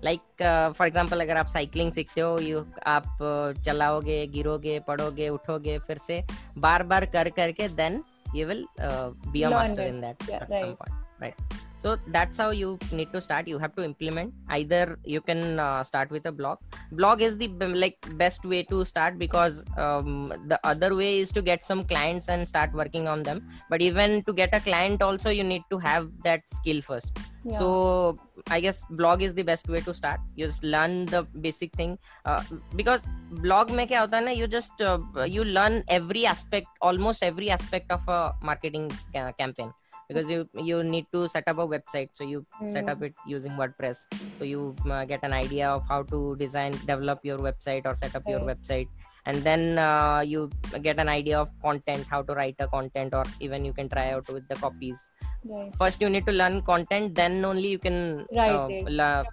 Like 0.03 0.73
for 0.77 0.87
example 0.87 1.21
अगर 1.21 1.37
आप 1.37 1.47
cycling 1.47 1.91
सीखते 1.91 2.21
हो 2.21 2.37
you 2.39 2.65
आप 2.87 3.03
uh, 3.03 3.65
चलाओगे 3.65 4.25
गिरोगे 4.27 4.79
पढ़ोगे 4.87 5.29
उठोगे 5.29 5.79
फिर 5.79 5.97
से 5.97 6.23
बार 6.57 6.83
बार 6.83 7.05
कर 7.05 7.29
करके 7.29 7.67
then 7.67 8.03
you 8.35 8.47
will 8.47 8.65
be 8.79 9.41
a 9.41 9.49
master 9.49 9.87
in 9.87 10.01
that 10.01 10.23
it. 10.23 10.29
in 10.29 10.75
that 11.19 11.33
Yeah, 11.39 11.72
so 11.83 11.97
that's 12.07 12.37
how 12.37 12.49
you 12.51 12.79
need 12.91 13.11
to 13.11 13.21
start. 13.21 13.47
You 13.47 13.59
have 13.59 13.75
to 13.75 13.83
implement. 13.83 14.33
Either 14.49 14.97
you 15.03 15.21
can 15.21 15.59
uh, 15.59 15.83
start 15.83 16.09
with 16.09 16.25
a 16.25 16.31
blog 16.31 16.59
blog 16.93 17.21
is 17.21 17.37
the 17.37 17.47
like 17.83 17.97
best 18.17 18.45
way 18.45 18.63
to 18.63 18.85
start 18.85 19.17
because 19.17 19.63
um, 19.77 20.33
the 20.47 20.59
other 20.63 20.95
way 20.95 21.19
is 21.19 21.31
to 21.31 21.41
get 21.41 21.65
some 21.65 21.83
clients 21.83 22.29
and 22.29 22.47
start 22.47 22.73
working 22.73 23.07
on 23.07 23.23
them. 23.23 23.47
But 23.69 23.81
even 23.81 24.23
to 24.23 24.33
get 24.33 24.53
a 24.53 24.59
client 24.59 25.01
also 25.01 25.29
you 25.29 25.43
need 25.43 25.63
to 25.69 25.77
have 25.79 26.09
that 26.23 26.41
skill 26.53 26.81
first. 26.81 27.17
Yeah. 27.45 27.59
so 27.59 28.17
i 28.55 28.61
guess 28.63 28.77
blog 28.89 29.21
is 29.21 29.33
the 29.33 29.43
best 29.43 29.67
way 29.67 29.81
to 29.81 29.93
start. 29.93 30.19
You 30.35 30.45
just 30.45 30.63
learn 30.63 31.05
the 31.05 31.23
basic 31.41 31.73
thing. 31.73 31.97
Uh, 32.25 32.41
because 32.75 33.05
blog 33.45 33.71
mein 33.71 33.87
kya 33.87 34.03
hota 34.05 34.21
na 34.21 34.31
you 34.31 34.47
just 34.47 34.81
uh, 34.81 34.99
you 35.37 35.43
learn 35.43 35.83
every 35.87 36.25
aspect 36.25 36.67
almost 36.81 37.23
every 37.31 37.49
aspect 37.49 37.91
of 37.91 38.07
a 38.07 38.33
marketing 38.41 38.91
campaign 39.13 39.73
because 40.13 40.29
you 40.29 40.47
you 40.69 40.83
need 40.83 41.05
to 41.13 41.27
set 41.27 41.47
up 41.47 41.57
a 41.57 41.67
website. 41.67 42.09
So 42.13 42.23
you 42.23 42.45
set 42.67 42.89
up 42.89 43.01
it 43.01 43.13
using 43.27 43.53
wordpress. 43.53 44.05
So 44.37 44.45
you 44.45 44.75
uh, 44.89 45.05
get 45.05 45.23
an 45.23 45.33
idea 45.33 45.69
of 45.69 45.83
how 45.87 46.03
to 46.13 46.35
design 46.37 46.71
develop 46.85 47.19
your 47.23 47.37
website 47.39 47.85
or 47.85 47.95
set 47.95 48.15
up 48.15 48.23
your 48.27 48.39
website. 48.39 48.87
And 49.25 49.37
then 49.43 49.79
uh, 49.79 50.19
you 50.19 50.49
get 50.81 50.99
an 50.99 51.07
idea 51.09 51.39
of 51.39 51.49
content 51.61 52.05
how 52.09 52.21
to 52.23 52.33
write 52.33 52.55
a 52.59 52.67
content 52.67 53.13
or 53.13 53.23
even 53.39 53.63
you 53.63 53.71
can 53.71 53.87
try 53.87 54.11
out 54.11 54.27
with 54.29 54.47
the 54.47 54.55
copies. 54.55 55.07
Right. 55.45 55.71
first 55.77 56.01
you 56.01 56.09
need 56.09 56.25
to 56.25 56.31
learn 56.31 56.61
content. 56.61 57.15
Then 57.15 57.43
only 57.45 57.69
you 57.69 57.79
can 57.79 58.25
uh, 58.37 58.67
la- 58.89 59.23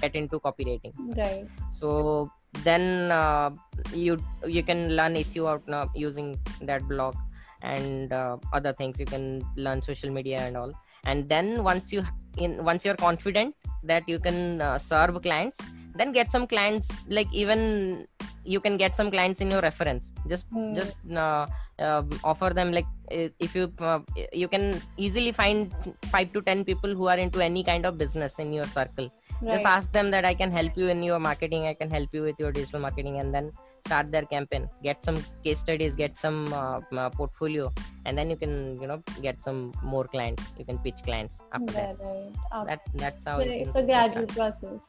get 0.00 0.14
into 0.14 0.38
copywriting 0.40 0.92
Right. 1.16 1.46
so 1.70 2.30
then 2.64 3.10
uh, 3.12 3.50
you 3.92 4.18
you 4.46 4.62
can 4.62 4.96
learn 4.96 5.14
SEO 5.14 5.48
out 5.52 5.66
now 5.66 5.90
using 5.94 6.38
that 6.62 6.86
blog 6.88 7.14
and 7.62 8.12
uh, 8.12 8.36
other 8.52 8.72
things. 8.72 8.98
You 9.00 9.06
can 9.06 9.42
learn 9.56 9.82
social 9.82 10.10
media 10.10 10.40
and 10.40 10.56
all. 10.56 10.72
And 11.04 11.28
then 11.28 11.64
once 11.64 11.92
you 11.92 12.04
in 12.36 12.62
once 12.64 12.84
you're 12.84 12.96
confident 12.96 13.54
that 13.82 14.08
you 14.08 14.18
can 14.18 14.60
uh, 14.60 14.78
serve 14.78 15.22
clients 15.22 15.58
then 15.94 16.12
get 16.12 16.30
some 16.30 16.46
clients 16.46 16.88
like 17.08 17.32
even 17.32 18.06
you 18.44 18.60
can 18.60 18.76
get 18.76 18.96
some 18.96 19.10
clients 19.10 19.40
in 19.40 19.50
your 19.50 19.60
reference. 19.60 20.12
Just 20.28 20.46
Hmm. 20.52 20.74
just 20.74 20.94
uh, 21.14 21.46
uh, 21.78 22.02
offer 22.24 22.50
them 22.50 22.72
like 22.72 22.86
if 23.10 23.54
you 23.54 23.72
uh, 23.78 24.00
you 24.32 24.48
can 24.48 24.80
easily 24.96 25.32
find 25.32 25.74
5 26.06 26.32
to 26.32 26.42
10 26.42 26.64
people 26.64 26.94
who 26.94 27.08
are 27.08 27.18
into 27.18 27.40
any 27.40 27.64
kind 27.64 27.84
of 27.84 27.98
business 27.98 28.38
in 28.38 28.52
your 28.52 28.64
circle 28.64 29.10
Right. 29.42 29.52
just 29.54 29.66
ask 29.66 29.90
them 29.92 30.10
that 30.10 30.24
i 30.26 30.34
can 30.34 30.50
help 30.50 30.76
you 30.76 30.88
in 30.88 31.02
your 31.02 31.18
marketing 31.18 31.66
i 31.66 31.72
can 31.72 31.90
help 31.90 32.10
you 32.12 32.22
with 32.22 32.38
your 32.38 32.52
digital 32.52 32.80
marketing 32.80 33.20
and 33.20 33.34
then 33.34 33.50
start 33.86 34.10
their 34.12 34.26
campaign 34.26 34.68
get 34.82 35.02
some 35.02 35.16
case 35.44 35.60
studies 35.60 35.96
get 35.96 36.18
some 36.18 36.52
uh, 36.52 36.80
uh, 36.92 37.08
portfolio 37.10 37.72
and 38.04 38.18
then 38.18 38.28
you 38.28 38.36
can 38.36 38.78
you 38.82 38.86
know 38.86 39.02
get 39.22 39.40
some 39.40 39.72
more 39.82 40.04
clients 40.04 40.50
you 40.58 40.64
can 40.64 40.78
pitch 40.78 41.02
clients 41.04 41.40
after 41.52 41.72
that 41.72 41.96
right. 42.00 42.32
After- 42.52 42.66
that 42.66 42.80
that's 42.94 43.24
how 43.24 43.38
so 43.38 43.46
it's 43.46 43.74
a 43.74 43.82
gradual 43.82 44.26
process. 44.26 44.80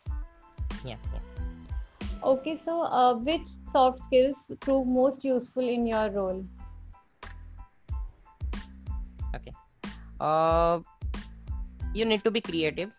yeah, 0.86 0.96
yeah 1.14 1.20
Okay, 2.24 2.56
so 2.56 2.82
uh, 2.84 3.16
which 3.16 3.50
soft 3.72 4.04
skills 4.04 4.52
prove 4.60 4.86
most 4.86 5.24
useful 5.24 5.68
in 5.68 5.88
your 5.88 6.10
role? 6.12 6.44
Okay. 9.36 9.52
Uh 10.20 10.82
you 11.94 12.06
need 12.06 12.24
to 12.24 12.32
be 12.32 12.42
creative 12.42 12.92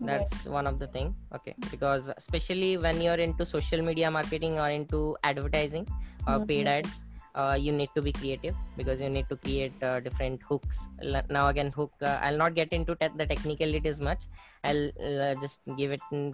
That's 0.00 0.44
one 0.46 0.66
of 0.66 0.78
the 0.78 0.86
thing. 0.86 1.14
Okay. 1.34 1.54
Because 1.70 2.08
especially 2.16 2.76
when 2.78 3.00
you're 3.00 3.14
into 3.26 3.44
social 3.44 3.82
media 3.82 4.10
marketing 4.10 4.58
or 4.58 4.70
into 4.70 5.16
advertising 5.24 5.86
or 6.26 6.40
paid 6.40 6.66
Mhm. 6.66 6.72
ads 6.78 7.04
uh, 7.34 7.56
you 7.60 7.72
need 7.72 7.90
to 7.94 8.02
be 8.02 8.12
creative 8.12 8.54
because 8.76 9.00
you 9.00 9.08
need 9.08 9.28
to 9.28 9.36
create 9.36 9.80
uh, 9.82 10.00
different 10.00 10.42
hooks. 10.42 10.88
L- 11.02 11.22
now 11.30 11.48
again 11.48 11.70
hook 11.72 11.92
uh, 12.02 12.18
i'll 12.22 12.36
not 12.36 12.54
get 12.54 12.72
into 12.72 12.94
te- 12.96 13.16
the 13.16 13.26
technicalities 13.26 14.00
much. 14.00 14.24
I'll 14.64 14.88
uh, 14.88 15.34
just 15.40 15.60
give 15.76 15.92
it 15.92 16.00
in 16.12 16.32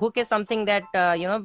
hook 0.00 0.16
is 0.16 0.28
something 0.28 0.64
that 0.66 0.84
uh, 0.94 1.14
you 1.18 1.26
know 1.26 1.44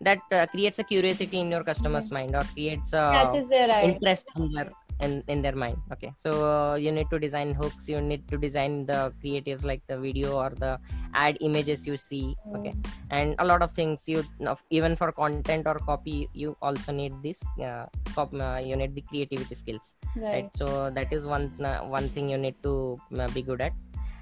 that 0.00 0.20
uh, 0.32 0.46
creates 0.46 0.78
a 0.78 0.84
curiosity 0.84 1.38
in 1.40 1.50
your 1.50 1.64
customer's 1.64 2.10
mind 2.10 2.34
or 2.34 2.44
creates 2.54 2.92
a 2.92 3.40
interest 3.80 4.26
in 4.36 4.50
their 4.52 4.70
in, 5.00 5.22
in 5.28 5.42
their 5.42 5.54
mind. 5.54 5.78
Okay. 5.92 6.12
So 6.16 6.30
uh, 6.50 6.74
you 6.76 6.92
need 6.92 7.10
to 7.10 7.18
design 7.18 7.54
hooks. 7.54 7.88
You 7.88 8.00
need 8.00 8.28
to 8.28 8.36
design 8.36 8.86
the 8.86 9.12
creatives 9.22 9.64
like 9.64 9.82
the 9.86 9.98
video 9.98 10.36
or 10.36 10.50
the 10.50 10.78
ad 11.14 11.38
images 11.40 11.86
you 11.86 11.96
see. 11.96 12.36
Okay. 12.54 12.74
And 13.10 13.34
a 13.38 13.44
lot 13.44 13.62
of 13.62 13.72
things 13.72 14.08
you 14.08 14.22
know, 14.38 14.56
even 14.70 14.96
for 14.96 15.12
content 15.12 15.66
or 15.66 15.74
copy 15.74 16.28
you 16.32 16.56
also 16.62 16.92
need 16.92 17.14
this 17.22 17.40
uh, 17.62 17.86
cop, 18.14 18.32
uh, 18.34 18.60
you 18.64 18.76
need 18.76 18.94
the 18.94 19.02
creativity 19.02 19.54
skills. 19.54 19.94
Right. 20.16 20.24
right. 20.24 20.56
So 20.56 20.90
that 20.90 21.12
is 21.12 21.26
one 21.26 21.52
uh, 21.64 21.80
one 21.80 22.08
thing 22.08 22.28
you 22.28 22.38
need 22.38 22.62
to 22.62 22.98
uh, 23.18 23.28
be 23.28 23.42
good 23.42 23.60
at. 23.60 23.72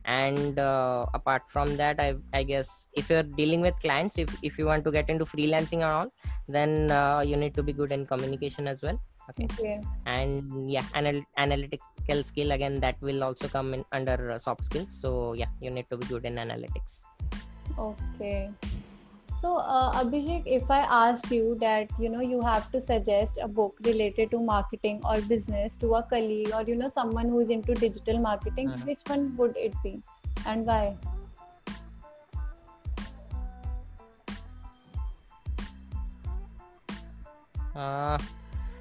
And 0.05 0.59
uh, 0.59 1.05
apart 1.13 1.43
from 1.49 1.77
that 1.77 2.01
I, 2.01 2.15
I 2.33 2.43
guess 2.43 2.89
if 2.95 3.11
you're 3.11 3.23
dealing 3.23 3.61
with 3.61 3.79
clients 3.79 4.17
if, 4.17 4.35
if 4.43 4.57
you 4.59 4.65
want 4.65 4.83
to 4.85 4.91
get 4.91 5.11
into 5.11 5.27
freelancing 5.27 5.83
and 5.83 5.85
all 5.85 6.13
then 6.49 6.91
uh, 6.91 7.21
you 7.21 7.37
need 7.37 7.53
to 7.57 7.63
be 7.63 7.75
good 7.75 7.93
in 7.93 8.07
communication 8.07 8.67
as 8.67 8.81
well 8.81 8.99
okay 9.29 9.49
Okay. 9.59 9.81
and 10.07 10.71
yeah 10.71 10.85
anal- 10.95 11.27
analytical 11.37 12.23
skill 12.25 12.53
again 12.53 12.81
that 12.81 12.97
will 13.01 13.23
also 13.25 13.49
come 13.49 13.75
in 13.75 13.85
under 13.93 14.19
uh, 14.33 14.39
soft 14.39 14.65
skills 14.67 14.93
so 15.03 15.35
yeah 15.35 15.51
you 15.61 15.71
need 15.71 15.89
to 15.89 15.97
be 15.97 16.07
good 16.07 16.25
in 16.25 16.37
analytics 16.37 17.05
Okay. 17.79 18.51
So, 19.41 19.57
uh, 19.59 19.93
Abhisek, 20.03 20.43
if 20.47 20.71
I 20.71 20.81
ask 20.81 21.31
you 21.31 21.57
that 21.61 21.89
you 21.99 22.09
know 22.09 22.21
you 22.21 22.41
have 22.43 22.71
to 22.73 22.81
suggest 22.83 23.39
a 23.41 23.47
book 23.49 23.77
related 23.85 24.31
to 24.33 24.41
marketing 24.41 25.01
or 25.05 25.21
business 25.23 25.77
to 25.77 25.95
a 25.95 26.03
colleague 26.03 26.51
or 26.55 26.63
you 26.63 26.75
know 26.77 26.91
someone 26.95 27.29
who 27.29 27.41
is 27.41 27.49
into 27.51 27.75
digital 27.75 28.19
marketing, 28.19 28.73
Mhm. 28.73 28.87
which 28.87 29.01
one 29.07 29.37
would 29.37 29.57
it 29.57 29.75
be, 29.85 30.03
and 30.47 30.67
why? 30.67 30.97
uh, 37.75 38.19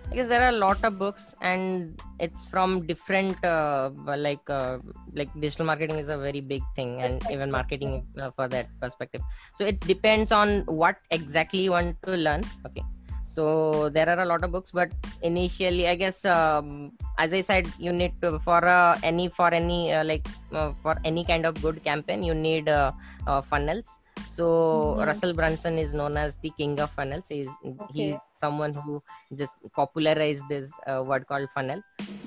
I 0.09 0.15
guess 0.15 0.29
there 0.29 0.41
are 0.41 0.49
a 0.49 0.59
lot 0.65 0.83
of 0.83 0.97
books, 0.97 1.35
and 1.41 2.01
it's 2.19 2.45
from 2.45 2.87
different 2.87 3.43
uh, 3.43 3.91
like 4.05 4.49
uh, 4.49 4.79
like 5.13 5.29
digital 5.39 5.65
marketing 5.65 5.99
is 5.99 6.09
a 6.09 6.17
very 6.17 6.39
big 6.39 6.63
thing, 6.75 7.01
and 7.01 7.21
even 7.29 7.51
marketing 7.51 8.07
uh, 8.19 8.31
for 8.31 8.47
that 8.47 8.67
perspective. 8.79 9.21
So 9.53 9.65
it 9.65 9.79
depends 9.81 10.31
on 10.31 10.61
what 10.65 10.97
exactly 11.11 11.59
you 11.59 11.71
want 11.71 12.01
to 12.03 12.15
learn. 12.15 12.43
Okay, 12.65 12.83
so 13.25 13.89
there 13.89 14.07
are 14.09 14.21
a 14.21 14.25
lot 14.25 14.45
of 14.45 14.51
books, 14.51 14.71
but 14.71 14.91
initially, 15.21 15.89
I 15.89 15.95
guess 15.95 16.23
um, 16.23 16.93
as 17.17 17.33
I 17.33 17.41
said, 17.41 17.67
you 17.77 17.91
need 17.91 18.13
to 18.21 18.39
for 18.39 18.63
uh, 18.65 18.97
any 19.03 19.27
for 19.27 19.53
any 19.53 19.93
uh, 19.93 20.05
like 20.05 20.25
uh, 20.53 20.71
for 20.81 20.95
any 21.03 21.25
kind 21.25 21.45
of 21.45 21.61
good 21.61 21.83
campaign, 21.83 22.23
you 22.23 22.33
need 22.33 22.69
uh, 22.69 22.93
uh, 23.27 23.41
funnels. 23.41 23.99
So 24.37 24.47
Mhm. 24.47 25.05
Russell 25.09 25.33
Brunson 25.37 25.77
is 25.83 25.93
known 25.99 26.17
as 26.23 26.35
the 26.45 26.51
king 26.57 26.73
of 26.85 26.91
funnels. 26.97 27.29
He's 27.35 27.51
he's 27.97 28.15
someone 28.41 28.73
who 28.87 28.97
just 29.41 29.55
popularized 29.79 30.45
this 30.53 30.73
uh, 30.91 31.01
word 31.11 31.27
called 31.29 31.49
funnel. 31.55 31.81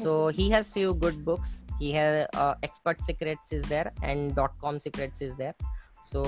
So 0.05 0.15
he 0.39 0.47
has 0.55 0.73
few 0.79 0.95
good 1.05 1.19
books. 1.29 1.53
He 1.83 1.93
has 1.99 2.27
uh, 2.45 2.55
expert 2.69 3.05
secrets 3.11 3.53
is 3.59 3.69
there 3.75 3.93
and 4.03 4.35
dot 4.41 4.57
com 4.65 4.81
secrets 4.87 5.23
is 5.29 5.37
there. 5.43 5.55
So 6.13 6.25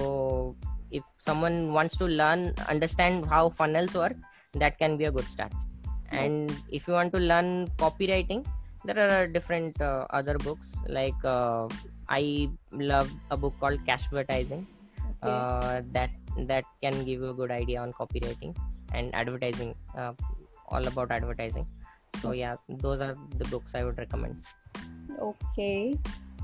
if 0.90 1.04
someone 1.30 1.58
wants 1.78 1.96
to 2.02 2.06
learn 2.22 2.42
understand 2.76 3.26
how 3.34 3.42
funnels 3.60 3.94
work 3.94 4.16
that 4.64 4.78
can 4.82 4.96
be 5.02 5.06
a 5.10 5.12
good 5.18 5.28
start. 5.34 5.52
And 6.22 6.52
if 6.78 6.86
you 6.86 6.94
want 6.98 7.12
to 7.14 7.20
learn 7.32 7.48
copywriting 7.82 8.44
there 8.84 8.98
are 9.06 9.26
different 9.26 9.80
uh, 9.80 10.06
other 10.20 10.36
books. 10.46 10.76
Like 10.98 11.24
uh, 11.24 11.68
i 12.08 12.22
love 12.92 13.10
a 13.30 13.36
book 13.42 13.54
called 13.60 13.84
Cashvertising 13.90 14.64
Okay. 15.22 15.32
uh, 15.32 15.82
that 15.92 16.10
that 16.48 16.64
can 16.80 17.04
give 17.04 17.20
you 17.20 17.30
a 17.30 17.34
good 17.34 17.50
idea 17.50 17.80
on 17.80 17.92
copywriting 17.92 18.56
and 18.92 19.14
advertising 19.14 19.74
uh, 19.96 20.12
all 20.68 20.86
about 20.86 21.10
advertising. 21.10 21.66
So 22.20 22.32
yeah 22.32 22.56
those 22.68 23.00
are 23.00 23.14
the 23.38 23.44
books 23.46 23.74
i 23.74 23.84
would 23.84 23.98
recommend. 23.98 24.42
Okay. 25.20 25.98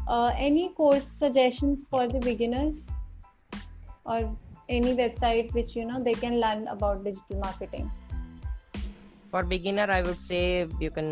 uh, 0.07 0.33
any 0.37 0.69
course 0.71 1.07
suggestions 1.07 1.87
for 1.91 2.07
the 2.09 2.21
beginners? 2.21 2.89
Or 4.05 4.37
any 4.69 4.95
website 4.97 5.53
which 5.55 5.75
you 5.77 5.85
know 5.85 6.03
they 6.03 6.15
can 6.15 6.41
learn 6.41 6.69
about 6.69 7.05
digital 7.05 7.41
marketing 7.41 7.91
for 9.31 9.43
beginner 9.53 9.87
i 9.97 10.01
would 10.07 10.21
say 10.21 10.67
you 10.85 10.91
can 10.91 11.09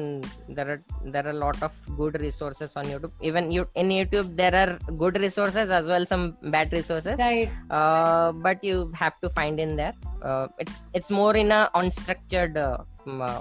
there 0.49 0.68
are 0.73 0.80
there 1.14 1.25
are 1.26 1.35
a 1.37 1.40
lot 1.44 1.62
of 1.62 1.73
good 1.96 2.20
resources 2.20 2.76
on 2.76 2.85
youtube. 2.85 3.12
Even 3.20 3.50
you 3.50 3.66
in 3.75 3.88
youtube 3.88 4.28
there 4.37 4.54
are 4.54 4.78
good 5.02 5.18
resources 5.18 5.70
as 5.70 5.87
well 5.87 6.06
some 6.06 6.37
bad 6.54 6.73
resources. 6.73 7.18
Right. 7.18 7.50
Uh, 7.70 8.32
but 8.32 8.62
you 8.62 8.90
have 8.94 9.20
to 9.20 9.28
find 9.30 9.61
in 9.61 9.76
there. 9.76 9.94
Uh, 10.23 10.49
it's 10.58 10.73
it's 10.94 11.11
more 11.11 11.37
in 11.37 11.52
a 11.52 11.70
unstructured 11.75 12.56
uh, 12.56 12.78
uh 13.25 13.40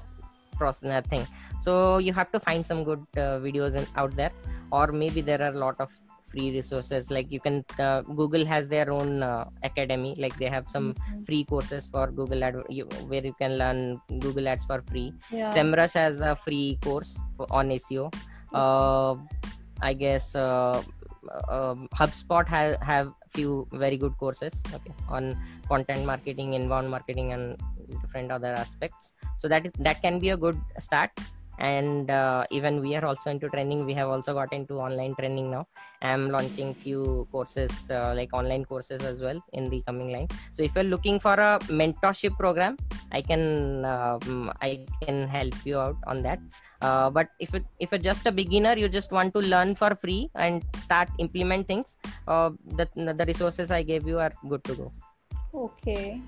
process 0.57 0.89
uh, 0.89 1.01
thing. 1.09 1.25
So 1.59 1.97
you 1.97 2.13
have 2.13 2.31
to 2.31 2.39
find 2.39 2.65
some 2.65 2.83
good 2.83 3.05
uh, 3.17 3.39
videos 3.45 3.75
in, 3.75 3.85
out 3.95 4.15
there. 4.15 4.31
Or 4.71 4.87
maybe 4.87 5.21
there 5.21 5.41
are 5.41 5.53
a 5.53 5.59
lot 5.65 5.75
of 5.79 5.89
free 6.35 6.51
resources. 6.51 7.09
Like 7.09 7.31
you 7.31 7.39
can 7.39 7.63
uh, 7.79 8.01
google 8.01 8.45
has 8.45 8.67
their 8.67 8.91
own 8.91 9.23
uh, 9.23 9.45
academy. 9.63 10.15
Like 10.17 10.37
they 10.37 10.49
have 10.55 10.65
some 10.69 10.93
mm-hmm. 10.93 11.23
free 11.23 11.43
courses 11.45 11.87
for 11.87 12.07
google 12.11 12.43
ad 12.43 12.61
you, 12.69 12.85
where 13.07 13.25
you 13.25 13.33
can 13.41 13.57
learn 13.57 14.01
google 14.19 14.47
ads 14.47 14.65
for 14.65 14.81
free. 14.91 15.13
Yeah. 15.31 15.53
semrush 15.53 15.93
has 15.93 16.21
a 16.21 16.35
free 16.35 16.77
course 16.81 17.19
for, 17.35 17.47
on 17.51 17.69
seo 17.69 18.13
uh, 18.53 19.15
i 19.81 19.93
guess 19.93 20.35
uh, 20.35 20.81
um, 21.49 21.87
hubspot 21.99 22.47
have 22.47 22.81
have 22.81 23.13
few 23.33 23.67
very 23.71 23.97
good 23.97 24.15
courses 24.17 24.61
okay 24.73 24.93
on 25.09 25.35
content 25.67 26.05
marketing 26.05 26.53
inbound 26.53 26.89
marketing 26.89 27.33
and 27.33 27.57
different 28.01 28.31
other 28.31 28.53
aspects. 28.53 29.11
So 29.37 29.47
that 29.47 29.65
is 29.65 29.71
that 29.79 30.01
can 30.01 30.19
be 30.19 30.29
a 30.29 30.37
good 30.37 30.59
start 30.79 31.11
and 31.59 32.11
uh, 32.11 32.45
even 32.51 32.81
we 32.81 32.95
are 32.95 33.05
also 33.05 33.29
into 33.29 33.49
training. 33.49 33.85
We 33.85 33.93
have 33.93 34.09
also 34.09 34.33
got 34.33 34.53
into 34.53 34.75
online 34.75 35.15
training 35.15 35.51
now. 35.51 35.67
I'm 36.01 36.29
launching 36.29 36.73
few 36.73 37.27
courses 37.31 37.89
uh, 37.89 38.13
like 38.15 38.33
online 38.33 38.65
courses 38.65 39.01
as 39.01 39.21
well 39.21 39.41
in 39.53 39.69
the 39.69 39.81
coming 39.81 40.11
line. 40.11 40.27
So 40.51 40.63
if 40.63 40.75
you're 40.75 40.83
looking 40.83 41.19
for 41.19 41.33
a 41.33 41.59
mentorship 41.67 42.37
program 42.37 42.77
i 43.11 43.21
can 43.21 43.85
um, 43.85 44.51
i 44.61 44.85
can 45.01 45.27
help 45.27 45.53
you 45.65 45.79
out 45.79 45.97
on 46.07 46.21
that. 46.23 46.39
Uh, 46.81 47.09
but 47.09 47.29
if 47.39 47.53
it 47.53 47.65
if 47.79 47.91
you're 47.91 48.05
just 48.11 48.25
a 48.27 48.31
beginner 48.31 48.73
you 48.77 48.87
just 48.89 49.11
want 49.11 49.33
to 49.33 49.39
learn 49.39 49.75
for 49.75 49.95
free 49.95 50.29
and 50.35 50.63
start 50.77 51.09
implement 51.19 51.67
things 51.67 51.95
uh, 52.27 52.49
the, 52.79 52.87
the 52.95 53.25
resources 53.25 53.71
i 53.71 53.81
gave 53.81 54.07
you 54.07 54.19
are 54.19 54.33
good 54.49 54.63
to 54.63 54.75
go. 54.75 54.91
Okay 55.53 56.21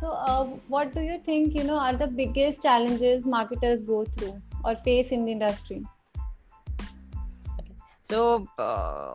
so, 0.00 0.10
uh, 0.10 0.44
what 0.68 0.92
do 0.92 1.00
you 1.00 1.18
think 1.24 1.54
you 1.54 1.64
know 1.64 1.78
are 1.78 1.94
the 1.94 2.06
biggest 2.06 2.62
challenges 2.62 3.24
marketers 3.24 3.80
go 3.82 4.04
through 4.04 4.40
or 4.64 4.76
face 4.76 5.08
in 5.10 5.24
the 5.24 5.32
industry? 5.32 5.84
So, 8.08 8.46
uh, 8.56 9.10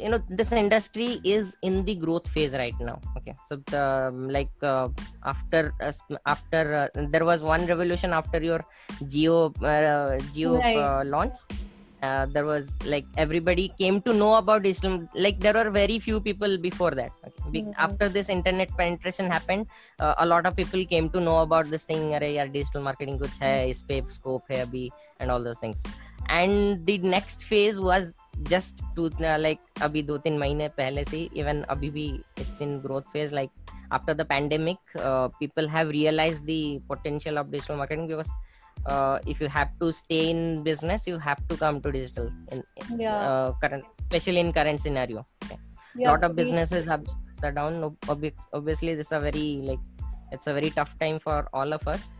you 0.00 0.08
know, 0.08 0.20
this 0.28 0.50
industry 0.50 1.20
is 1.22 1.56
in 1.62 1.84
the 1.84 1.94
growth 1.94 2.28
phase 2.28 2.54
right 2.54 2.74
now. 2.80 2.98
Okay, 3.16 3.34
so 3.48 3.56
the, 3.66 4.10
like 4.12 4.50
uh, 4.62 4.88
after 5.24 5.72
uh, 5.80 5.92
after 6.26 6.90
uh, 6.96 7.06
there 7.10 7.24
was 7.24 7.42
one 7.42 7.66
revolution 7.66 8.12
after 8.12 8.42
your 8.42 8.64
Jio 9.04 9.54
uh, 9.62 10.18
Jio 10.34 10.58
right. 10.58 11.06
launch 11.06 11.36
uh, 12.02 12.26
there 12.26 12.44
was 12.44 12.74
like 12.84 13.06
everybody 13.16 13.72
came 13.78 14.00
to 14.06 14.12
know 14.12 14.34
about 14.34 14.66
islam 14.72 15.08
like 15.14 15.38
there 15.40 15.56
were 15.58 15.70
very 15.70 15.98
few 16.06 16.20
people 16.20 16.58
before 16.58 16.90
that 17.00 17.12
okay. 17.26 17.62
Mm-hmm. 17.62 17.70
after 17.86 18.08
this 18.08 18.28
internet 18.28 18.70
penetration 18.76 19.30
happened 19.30 19.66
uh, 20.00 20.14
a 20.18 20.26
lot 20.26 20.46
of 20.46 20.56
people 20.56 20.84
came 20.84 21.08
to 21.10 21.20
know 21.20 21.38
about 21.42 21.70
this 21.74 21.84
thing 21.90 22.14
are 22.14 22.24
yaar 22.38 22.48
digital 22.58 22.82
marketing 22.88 23.18
kuch 23.22 23.38
hai 23.44 23.52
mm-hmm. 23.52 23.74
is 23.74 23.84
pe 23.90 24.00
scope 24.18 24.54
hai 24.54 24.60
abhi 24.66 24.86
and 25.20 25.30
all 25.34 25.42
those 25.50 25.62
things 25.66 25.86
and 26.40 26.84
the 26.90 26.98
next 27.14 27.48
phase 27.52 27.78
was 27.90 28.14
just 28.52 28.82
to 28.96 29.10
uh, 29.30 29.38
like 29.46 29.60
abhi 29.86 30.02
do 30.10 30.18
teen 30.24 30.38
mahine 30.44 30.66
pehle 30.80 31.02
se 31.12 31.20
even 31.42 31.66
abhi 31.74 31.90
bhi 31.98 32.08
it's 32.44 32.62
in 32.66 32.72
growth 32.86 33.08
phase 33.16 33.34
like 33.40 33.52
after 33.96 34.14
the 34.20 34.26
pandemic 34.34 34.78
uh, 35.08 35.26
people 35.42 35.68
have 35.76 35.88
realized 35.98 36.46
the 36.52 36.62
potential 36.92 37.38
of 37.42 37.52
digital 37.54 37.76
marketing 37.82 38.06
because 38.12 38.32
uh, 38.86 39.18
if 39.26 39.40
you 39.40 39.48
have 39.48 39.70
to 39.80 39.92
stay 39.92 40.30
in 40.30 40.62
business 40.62 41.06
you 41.06 41.18
have 41.18 41.40
to 41.48 41.56
come 41.56 41.80
to 41.80 41.92
digital 41.92 42.30
in, 42.50 42.62
yeah. 42.98 43.16
uh, 43.16 43.52
current 43.62 43.84
especially 44.00 44.40
in 44.40 44.52
current 44.52 44.80
scenario 44.80 45.26
okay. 45.44 45.58
yeah, 45.96 46.10
lot 46.10 46.24
of 46.24 46.34
businesses 46.34 46.86
have 46.86 47.04
shut 47.40 47.54
down 47.54 47.96
obviously 48.08 48.94
this 48.94 49.06
is 49.06 49.12
a 49.12 49.20
very 49.20 49.62
like 49.62 49.80
it's 50.32 50.46
a 50.46 50.52
very 50.52 50.70
tough 50.70 50.98
time 50.98 51.18
for 51.18 51.48
all 51.52 51.72
of 51.72 51.86
us 51.86 52.10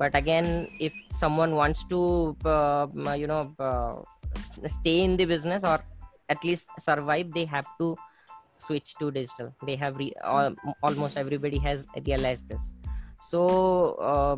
but 0.00 0.14
again 0.14 0.68
if 0.80 0.92
someone 1.12 1.54
wants 1.54 1.84
to 1.84 2.36
uh, 2.44 2.86
you 3.16 3.26
know 3.26 3.54
uh, 3.58 3.94
stay 4.66 5.00
in 5.00 5.16
the 5.16 5.24
business 5.24 5.64
or 5.64 5.80
at 6.28 6.42
least 6.44 6.66
survive 6.78 7.32
they 7.32 7.44
have 7.44 7.66
to 7.78 7.96
switch 8.58 8.94
to 8.98 9.10
digital 9.10 9.52
they 9.66 9.76
have 9.76 9.96
re- 9.96 10.14
all, 10.24 10.54
almost 10.82 11.16
everybody 11.16 11.58
has 11.58 11.86
realized 12.06 12.48
this 12.48 12.72
so 13.20 13.94
uh, 14.10 14.36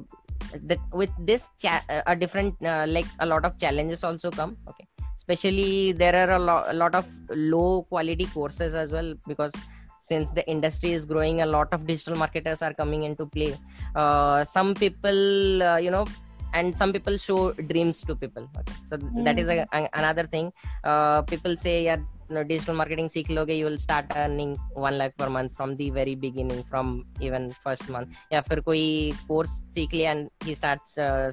that 0.62 0.78
with 0.92 1.10
this 1.18 1.48
cha- 1.58 1.84
uh, 1.88 2.02
a 2.06 2.16
different 2.16 2.54
uh, 2.64 2.86
like 2.88 3.06
a 3.20 3.26
lot 3.26 3.44
of 3.44 3.58
challenges 3.58 4.04
also 4.04 4.30
come 4.30 4.56
okay 4.68 4.86
especially 5.16 5.92
there 5.92 6.14
are 6.14 6.32
a, 6.36 6.38
lo- 6.38 6.64
a 6.66 6.74
lot 6.74 6.94
of 6.94 7.06
low 7.30 7.82
quality 7.84 8.26
courses 8.26 8.74
as 8.74 8.92
well 8.92 9.14
because 9.26 9.52
since 10.00 10.30
the 10.32 10.46
industry 10.48 10.92
is 10.92 11.06
growing 11.06 11.40
a 11.40 11.46
lot 11.46 11.68
of 11.72 11.86
digital 11.86 12.14
marketers 12.14 12.60
are 12.62 12.74
coming 12.74 13.04
into 13.04 13.26
play 13.26 13.56
uh, 13.94 14.44
some 14.44 14.74
people 14.74 15.62
uh, 15.62 15.76
you 15.76 15.90
know 15.90 16.04
and 16.52 16.76
some 16.76 16.92
people 16.92 17.16
show 17.18 17.52
dreams 17.72 18.02
to 18.08 18.14
people 18.14 18.48
okay. 18.58 18.74
so 18.88 18.96
mm. 18.96 19.24
that 19.24 19.38
is 19.38 19.48
a, 19.48 19.66
a, 19.72 19.88
another 19.94 20.26
thing 20.34 20.52
uh, 20.84 21.22
people 21.22 21.56
say 21.56 21.84
yeah 21.84 21.96
digital 22.28 22.74
marketing 22.74 23.08
seek 23.08 23.28
loge 23.28 23.50
you 23.50 23.64
will 23.64 23.78
start 23.78 24.04
earning 24.16 24.56
1 24.74 24.98
lakh 24.98 25.16
per 25.16 25.28
month 25.28 25.52
from 25.56 25.76
the 25.76 25.90
very 25.90 26.14
beginning 26.14 26.62
from 26.70 27.02
even 27.20 27.50
first 27.64 27.88
month 27.88 28.08
या 28.32 28.40
फिर 28.48 28.60
कोई 28.60 29.12
course 29.30 29.56
सीख 29.74 29.94
लिया 29.94 30.12
and 30.14 30.30
he 30.46 30.54
starts 30.54 30.98
uh, 30.98 31.32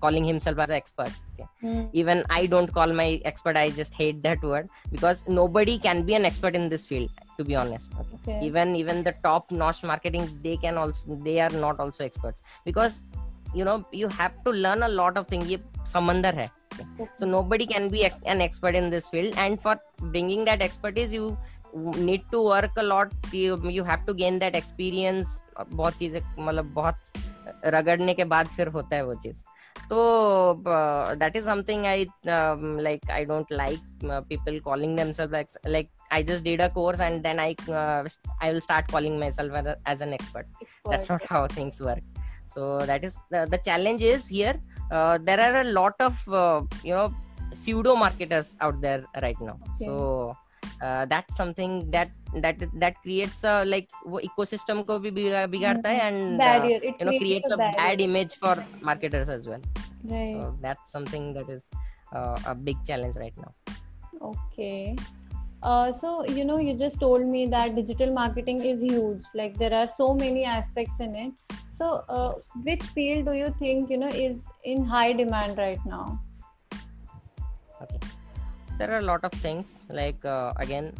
calling 0.00 0.24
himself 0.24 0.58
as 0.58 0.70
an 0.70 0.76
expert 0.76 1.12
okay. 1.32 1.46
mm. 1.62 1.88
even 1.92 2.24
i 2.30 2.46
don't 2.46 2.72
call 2.72 2.92
my 3.00 3.20
expert 3.30 3.56
i 3.56 3.68
just 3.78 3.94
hate 3.94 4.22
that 4.22 4.42
word 4.42 4.68
because 4.90 5.24
nobody 5.28 5.78
can 5.86 6.02
be 6.02 6.14
an 6.14 6.24
expert 6.24 6.54
in 6.60 6.68
this 6.68 6.86
field 6.86 7.10
to 7.38 7.44
be 7.44 7.56
honest 7.56 7.92
okay. 8.00 8.16
Okay. 8.18 8.46
even 8.46 8.76
even 8.76 9.02
the 9.02 9.14
top 9.22 9.50
notch 9.50 9.82
marketing 9.82 10.28
they 10.42 10.56
can 10.56 10.78
also 10.78 11.18
they 11.28 11.40
are 11.40 11.54
not 11.66 11.80
also 11.80 12.04
experts 12.04 12.42
because 12.64 13.02
you 13.54 13.64
know 13.64 13.84
you 13.92 14.08
have 14.08 14.32
to 14.44 14.50
learn 14.50 14.82
a 14.82 14.88
lot 14.88 15.16
of 15.16 15.26
things 15.32 15.50
ye 15.52 15.58
samandar 15.94 16.32
hai 16.77 17.07
so 17.15 17.25
nobody 17.25 17.65
can 17.65 17.89
be 17.89 18.05
an 18.25 18.41
expert 18.41 18.75
in 18.75 18.89
this 18.89 19.07
field 19.07 19.35
and 19.37 19.61
for 19.61 19.75
bringing 20.15 20.43
that 20.45 20.61
expertise 20.61 21.13
you 21.13 21.37
need 21.97 22.23
to 22.31 22.41
work 22.41 22.71
a 22.77 22.83
lot 22.83 23.13
you, 23.31 23.59
you 23.69 23.83
have 23.83 24.05
to 24.05 24.13
gain 24.13 24.39
that 24.39 24.55
experience 24.55 25.39
बहुत 25.59 25.97
चीजें 25.97 26.19
मतलब 26.39 26.65
बहुत 26.73 26.95
रगड़ने 27.73 28.13
के 28.13 28.23
बाद 28.23 28.47
फिर 28.55 28.67
होता 28.67 28.95
है 28.95 29.05
वो 29.05 29.13
चीज 29.23 29.43
तो 29.89 31.17
that 31.19 31.35
is 31.35 31.45
something 31.45 31.85
I 31.85 32.05
um, 32.35 32.79
like 32.79 33.09
I 33.09 33.23
don't 33.25 33.51
like 33.51 33.79
uh, 34.03 34.21
people 34.21 34.59
calling 34.67 34.95
themselves 34.95 35.33
like 35.33 35.49
like 35.67 35.89
I 36.11 36.23
just 36.23 36.43
did 36.43 36.61
a 36.61 36.69
course 36.69 36.99
and 36.99 37.23
then 37.23 37.39
I 37.39 37.55
uh, 37.69 38.07
I 38.41 38.51
will 38.51 38.61
start 38.61 38.87
calling 38.87 39.19
myself 39.19 39.51
as, 39.53 39.65
a, 39.65 39.77
as 39.85 40.01
an 40.01 40.13
expert. 40.13 40.47
expert. 40.61 40.91
That's 40.91 41.09
not 41.09 41.23
how 41.23 41.47
things 41.47 41.81
work. 41.81 42.03
So 42.47 42.79
that 42.79 43.03
is 43.03 43.15
the, 43.29 43.47
the 43.49 43.57
challenge 43.57 44.01
is 44.01 44.27
here 44.27 44.59
uh, 44.90 45.18
there 45.22 45.40
are 45.40 45.60
a 45.60 45.64
lot 45.64 45.94
of 46.00 46.16
uh, 46.28 46.62
you 46.82 46.94
know 46.94 47.14
pseudo 47.54 47.96
marketers 47.96 48.56
out 48.60 48.80
there 48.80 49.04
right 49.22 49.40
now. 49.40 49.58
Okay. 49.74 49.86
so 49.86 50.36
uh, 50.82 51.04
that's 51.06 51.36
something 51.36 51.90
that 51.90 52.10
that 52.34 52.56
that 52.74 53.00
creates 53.02 53.44
a 53.44 53.64
like 53.64 53.88
ecosystem 54.28 54.86
ko 54.86 54.98
bhi 55.00 55.12
bigarta 55.56 55.92
hai 55.92 56.00
and 56.08 56.38
barrier. 56.38 56.78
Uh, 56.78 56.94
you 56.98 57.06
know 57.06 57.18
creates 57.18 57.50
a, 57.50 57.54
a 57.54 57.58
bad 57.58 58.00
image 58.00 58.36
for 58.36 58.56
marketers 58.80 59.28
as 59.28 59.48
well. 59.48 59.60
Right. 60.04 60.32
so 60.32 60.56
that's 60.60 60.92
something 60.92 61.32
that 61.34 61.48
is 61.50 61.64
uh, 62.12 62.38
a 62.46 62.54
big 62.54 62.76
challenge 62.86 63.16
right 63.16 63.34
now. 63.36 63.52
Okay. 64.22 64.96
Uh, 65.62 65.92
so 65.92 66.24
you 66.26 66.44
know 66.44 66.58
you 66.58 66.74
just 66.74 67.00
told 67.00 67.26
me 67.26 67.46
that 67.46 67.74
digital 67.74 68.12
marketing 68.12 68.64
is 68.64 68.80
huge. 68.80 69.22
Like 69.34 69.58
there 69.58 69.74
are 69.74 69.88
so 69.96 70.14
many 70.14 70.44
aspects 70.44 70.94
in 71.00 71.16
it. 71.16 71.32
So 71.74 72.04
uh, 72.08 72.34
which 72.62 72.82
field 72.82 73.26
do 73.26 73.32
you 73.32 73.50
think 73.58 73.90
you 73.90 73.98
know 73.98 74.08
is 74.08 74.38
in 74.64 74.84
high 74.84 75.12
demand 75.12 75.58
right 75.58 75.78
now. 75.86 76.20
Okay. 77.82 77.98
There 78.78 78.90
are 78.92 78.98
a 78.98 79.02
lot 79.02 79.24
of 79.24 79.32
things 79.32 79.78
like 79.88 80.24
uh, 80.24 80.52
again 80.56 80.92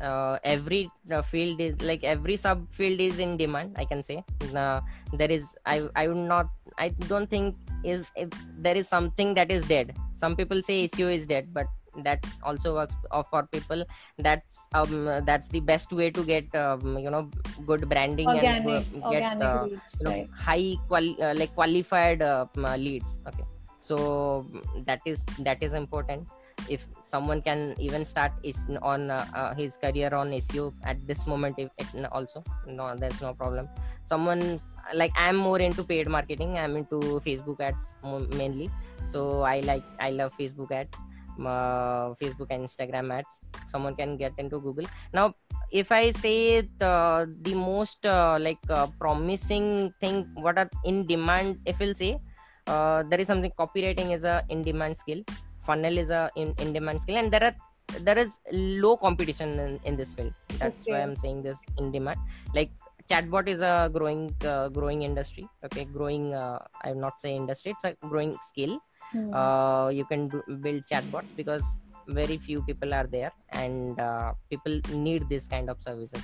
uh, 0.00 0.38
every 0.44 0.90
uh, 1.10 1.22
field 1.22 1.60
is 1.60 1.80
like 1.80 2.04
every 2.04 2.36
subfield 2.36 2.98
is 2.98 3.18
in 3.18 3.36
demand 3.36 3.74
i 3.78 3.84
can 3.84 4.02
say. 4.02 4.24
Uh, 4.54 4.80
there 5.12 5.30
is 5.30 5.56
i 5.66 5.86
i 5.96 6.08
would 6.08 6.16
not 6.16 6.48
i 6.78 6.88
don't 7.12 7.28
think 7.28 7.56
is 7.84 8.06
if 8.16 8.28
there 8.58 8.76
is 8.76 8.88
something 8.88 9.34
that 9.34 9.50
is 9.50 9.64
dead. 9.64 9.96
Some 10.16 10.36
people 10.36 10.62
say 10.62 10.88
seo 10.88 11.14
is 11.14 11.26
dead 11.26 11.52
but 11.52 11.66
that 12.02 12.24
also 12.42 12.74
works 12.74 12.96
for 13.30 13.46
people. 13.52 13.84
That's 14.18 14.60
um 14.74 15.04
that's 15.24 15.48
the 15.48 15.60
best 15.60 15.92
way 15.92 16.10
to 16.10 16.24
get 16.24 16.54
um, 16.54 16.98
you 16.98 17.10
know 17.10 17.30
good 17.66 17.88
branding 17.88 18.28
organic, 18.28 18.86
and 18.92 19.02
uh, 19.04 19.10
get 19.10 19.42
uh, 19.42 19.66
you 19.68 19.80
know, 20.04 20.10
right. 20.10 20.28
high 20.36 20.74
quali- 20.88 21.20
uh, 21.20 21.34
like 21.34 21.54
qualified 21.54 22.22
uh, 22.22 22.46
leads. 22.76 23.18
Okay. 23.28 23.44
So 23.80 24.46
that 24.86 25.00
is 25.04 25.24
that 25.40 25.62
is 25.62 25.74
important. 25.74 26.28
If 26.70 26.86
someone 27.02 27.42
can 27.42 27.74
even 27.78 28.06
start 28.06 28.32
is 28.42 28.66
on 28.80 29.10
uh, 29.10 29.26
uh, 29.34 29.54
his 29.54 29.76
career 29.76 30.14
on 30.14 30.30
seo 30.30 30.72
at 30.84 31.06
this 31.06 31.26
moment 31.26 31.58
if 31.58 31.68
it, 31.78 31.86
also 32.10 32.42
no 32.66 32.96
there's 32.96 33.20
no 33.20 33.34
problem. 33.34 33.68
Someone 34.04 34.60
like 34.94 35.12
i'm 35.16 35.36
more 35.36 35.58
into 35.60 35.84
paid 35.84 36.08
marketing. 36.08 36.56
I'm 36.58 36.76
into 36.76 36.96
facebook 37.26 37.60
ads 37.60 37.94
mainly. 38.36 38.70
So 39.04 39.42
i 39.42 39.60
like 39.60 39.84
i 40.00 40.10
love 40.10 40.32
facebook 40.38 40.70
ads 40.70 40.96
facebook 41.38 42.48
and 42.50 42.64
instagram 42.64 43.12
ads. 43.12 43.40
Someone 43.66 43.94
can 43.94 44.16
get 44.16 44.32
into 44.38 44.60
google. 44.60 44.86
Now 45.12 45.34
if 45.70 45.90
i 45.90 46.10
say 46.10 46.60
the, 46.60 47.32
the 47.42 47.54
most 47.54 48.06
uh, 48.06 48.38
like 48.40 48.58
uh, 48.70 48.86
promising 48.98 49.92
thing 50.00 50.28
what 50.34 50.58
are 50.58 50.70
in 50.84 51.06
demand 51.06 51.58
if 51.64 51.78
we'll 51.78 51.94
say 51.94 52.20
uh, 52.66 53.02
there 53.08 53.20
is 53.20 53.26
something 53.26 53.52
copywriting 53.58 54.14
is 54.14 54.24
a 54.24 54.42
in 54.48 54.62
demand 54.62 54.98
skill. 54.98 55.22
Funnel 55.64 55.98
is 55.98 56.10
a 56.10 56.30
in, 56.36 56.54
in 56.58 56.72
demand 56.72 57.02
skill. 57.02 57.16
And 57.16 57.30
there 57.30 57.44
are 57.44 57.54
there 58.00 58.18
is 58.18 58.32
low 58.52 58.96
competition 58.96 59.58
in, 59.58 59.80
in 59.84 59.96
this 59.96 60.12
field. 60.12 60.32
That's 60.58 60.80
okay. 60.82 60.92
why 60.92 61.00
i'm 61.02 61.16
saying 61.16 61.42
this 61.42 61.60
in 61.78 61.92
demand. 61.92 62.18
Like 62.54 62.70
chatbot 63.10 63.48
is 63.48 63.60
a 63.60 63.90
growing 63.92 64.34
uh, 64.44 64.68
growing 64.68 65.02
industry. 65.02 65.48
Okay 65.64 65.84
growing 65.84 66.34
uh, 66.34 66.58
i'm 66.82 66.98
not 66.98 67.20
saying 67.20 67.36
industry 67.36 67.72
it's 67.72 67.84
a 67.84 67.94
growing 68.08 68.32
skill 68.48 68.78
mm. 69.14 69.34
uh, 69.34 69.88
you 69.88 70.04
can 70.04 70.28
do, 70.28 70.42
build 70.60 70.82
chatbots 70.90 71.36
because 71.36 71.62
very 72.08 72.36
few 72.36 72.62
people 72.62 72.92
are 72.92 73.06
there 73.06 73.32
and 73.52 73.98
uh, 74.00 74.32
people 74.50 74.80
need 74.92 75.28
this 75.28 75.46
kind 75.46 75.70
of 75.70 75.82
services. 75.82 76.22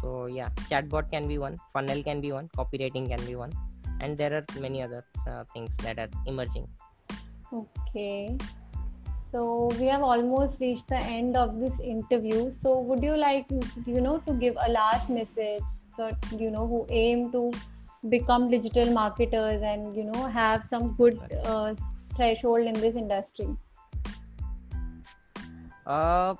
So 0.00 0.26
yeah 0.26 0.50
chatbot 0.70 1.10
can 1.10 1.26
be 1.26 1.38
one 1.38 1.56
funnel 1.72 2.02
can 2.02 2.20
be 2.20 2.32
one 2.32 2.48
copywriting 2.48 3.08
can 3.08 3.24
be 3.24 3.34
one 3.34 3.52
and 4.00 4.18
there 4.18 4.34
are 4.34 4.60
many 4.60 4.82
other 4.82 5.04
uh, 5.26 5.44
things 5.54 5.76
that 5.78 5.98
are 5.98 6.10
emerging. 6.26 6.68
Okay. 7.52 8.36
So 9.32 9.70
we 9.78 9.86
have 9.86 10.02
almost 10.02 10.60
reached 10.60 10.88
the 10.88 10.96
end 10.96 11.36
of 11.36 11.58
this 11.58 11.78
interview. 11.80 12.52
So 12.62 12.78
would 12.80 13.02
you 13.02 13.16
like 13.16 13.46
you 13.86 14.00
know 14.00 14.18
to 14.26 14.34
give 14.34 14.56
a 14.66 14.70
last 14.70 15.10
message 15.10 15.62
that 15.98 16.16
you 16.32 16.50
know 16.50 16.66
who 16.66 16.86
aim 16.90 17.32
to 17.32 17.52
become 18.08 18.50
digital 18.50 18.92
marketers 18.92 19.62
and 19.62 19.96
you 19.96 20.04
know 20.04 20.26
have 20.26 20.64
some 20.70 20.94
good 20.94 21.18
uh, 21.44 21.74
threshold 22.16 22.66
in 22.66 22.72
this 22.74 22.96
industry? 22.96 23.48
Uh, 25.86 26.34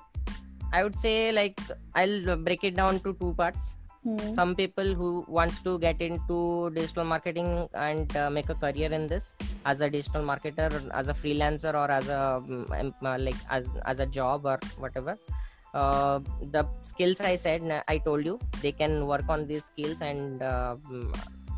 i 0.73 0.83
would 0.83 0.97
say 0.99 1.31
like 1.31 1.57
i'll 1.95 2.35
break 2.35 2.63
it 2.63 2.75
down 2.75 2.99
to 2.99 3.13
two 3.21 3.33
parts. 3.37 3.73
Hmm. 4.03 4.33
some 4.33 4.55
people 4.55 4.93
who 4.93 5.25
wants 5.27 5.59
to 5.63 5.77
get 5.79 6.01
into 6.01 6.69
digital 6.73 7.03
marketing 7.03 7.67
and 7.73 8.15
uh, 8.15 8.29
make 8.29 8.49
a 8.49 8.55
career 8.55 8.91
in 8.97 9.07
this 9.07 9.33
as 9.65 9.81
a 9.81 9.89
digital 9.89 10.21
marketer 10.21 10.69
as 10.93 11.09
a 11.09 11.13
freelancer 11.13 11.73
or 11.73 11.89
as 11.91 12.07
a 12.07 12.21
um, 12.37 12.93
like 13.01 13.35
as, 13.49 13.65
as 13.85 13.99
a 13.99 14.05
job 14.05 14.45
or 14.45 14.59
whatever. 14.77 15.17
Uh, 15.73 16.19
the 16.53 16.65
skills 16.81 17.19
i 17.19 17.35
said 17.35 17.83
i 17.87 17.97
told 17.97 18.23
you 18.23 18.39
they 18.61 18.71
can 18.71 19.05
work 19.05 19.27
on 19.27 19.45
these 19.45 19.65
skills 19.65 20.01
and 20.01 20.41
uh, 20.41 20.77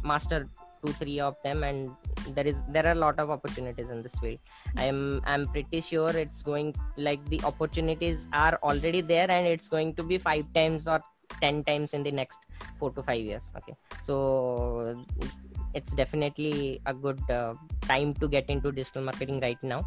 master 0.04 0.50
two 0.84 0.94
three 0.94 1.20
of 1.20 1.36
them 1.44 1.64
and 1.64 1.90
there 2.36 2.48
is 2.48 2.62
there 2.70 2.86
are 2.86 2.92
a 2.92 3.02
lot 3.04 3.20
of 3.20 3.30
opportunities 3.30 3.90
in 3.90 4.02
this 4.02 4.16
field. 4.16 4.40
I'm 4.78 5.22
i'm 5.26 5.48
pretty 5.48 5.82
sure 5.82 6.10
it's 6.10 6.42
going 6.42 6.76
like 6.98 7.24
the 7.30 7.42
opportunities 7.44 8.28
are 8.34 8.60
already 8.64 9.02
there 9.02 9.30
and 9.30 9.48
it's 9.48 9.68
going 9.68 9.94
to 9.96 10.04
be 10.04 10.18
five 10.18 10.46
times 10.54 10.88
or 10.88 11.00
10 11.42 11.64
times 11.64 11.94
in 11.94 12.04
the 12.04 12.12
next 12.12 12.40
four 12.78 12.92
to 12.92 13.04
five 13.04 13.22
years 13.22 13.52
okay? 13.58 13.76
So 14.02 15.06
it's 15.74 15.94
definitely 15.94 16.82
a 16.86 16.94
good 16.94 17.22
uh, 17.30 17.54
time 17.82 18.14
to 18.16 18.28
get 18.28 18.50
into 18.50 18.72
digital 18.72 19.04
marketing 19.04 19.40
right 19.40 19.62
now. 19.62 19.86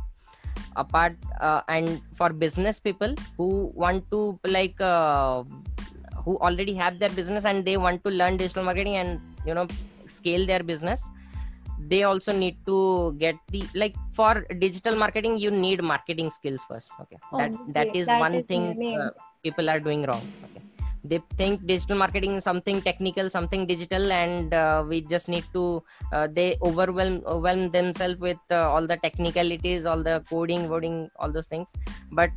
Apart 0.76 1.16
uh, 1.40 1.62
and 1.68 2.00
for 2.14 2.31
business 2.31 2.78
people 2.78 3.14
who 3.37 3.72
want 3.74 4.11
to 4.11 4.38
like 4.44 4.81
uh, 4.81 5.42
who 6.24 6.38
already 6.38 6.74
have 6.74 6.98
their 6.98 7.09
business 7.11 7.44
and 7.44 7.64
they 7.64 7.76
want 7.76 8.05
to 8.05 8.11
learn 8.11 8.37
digital 8.37 8.64
marketing 8.64 8.96
and 8.96 9.20
you 9.46 9.55
know 9.55 9.66
scale 10.20 10.46
their 10.53 10.62
business 10.72 11.09
they 11.88 12.03
also 12.05 12.33
need 12.33 12.57
to 12.66 13.14
get 13.18 13.37
the 13.51 13.62
like 13.75 13.94
for 14.12 14.46
digital 14.59 14.96
marketing 14.96 15.37
you 15.37 15.51
need 15.51 15.83
marketing 15.83 16.31
skills 16.31 16.61
first 16.68 16.92
okay? 17.01 17.18
That 17.33 17.53
that 17.68 17.96
is 17.96 18.07
that 18.07 18.20
one 18.20 18.35
is 18.35 18.46
thing 18.46 18.96
uh, 19.01 19.11
people 19.42 19.68
are 19.68 19.81
doing 19.81 20.03
wrong 20.03 20.22
okay? 20.44 20.62
They 21.05 21.20
think 21.37 21.66
digital 21.66 21.96
marketing 21.96 22.37
is 22.37 22.44
something 22.44 22.81
technical 22.81 23.29
something 23.31 23.66
digital 23.66 24.12
and 24.12 24.55
uh, 24.55 24.85
we 24.87 25.01
just 25.01 25.29
need 25.29 25.44
to 25.53 25.83
uh, 26.12 26.29
they 26.31 26.57
overwhelm 26.62 27.22
overwhelm 27.27 27.70
themselves 27.70 28.20
with 28.20 28.38
uh, 28.51 28.70
all 28.70 28.87
the 28.87 28.96
technicalities 28.98 29.85
all 29.85 30.03
the 30.03 30.22
coding 30.31 30.68
wording 30.68 31.11
all 31.18 31.33
those 31.33 31.48
things. 31.48 31.68
But 32.12 32.31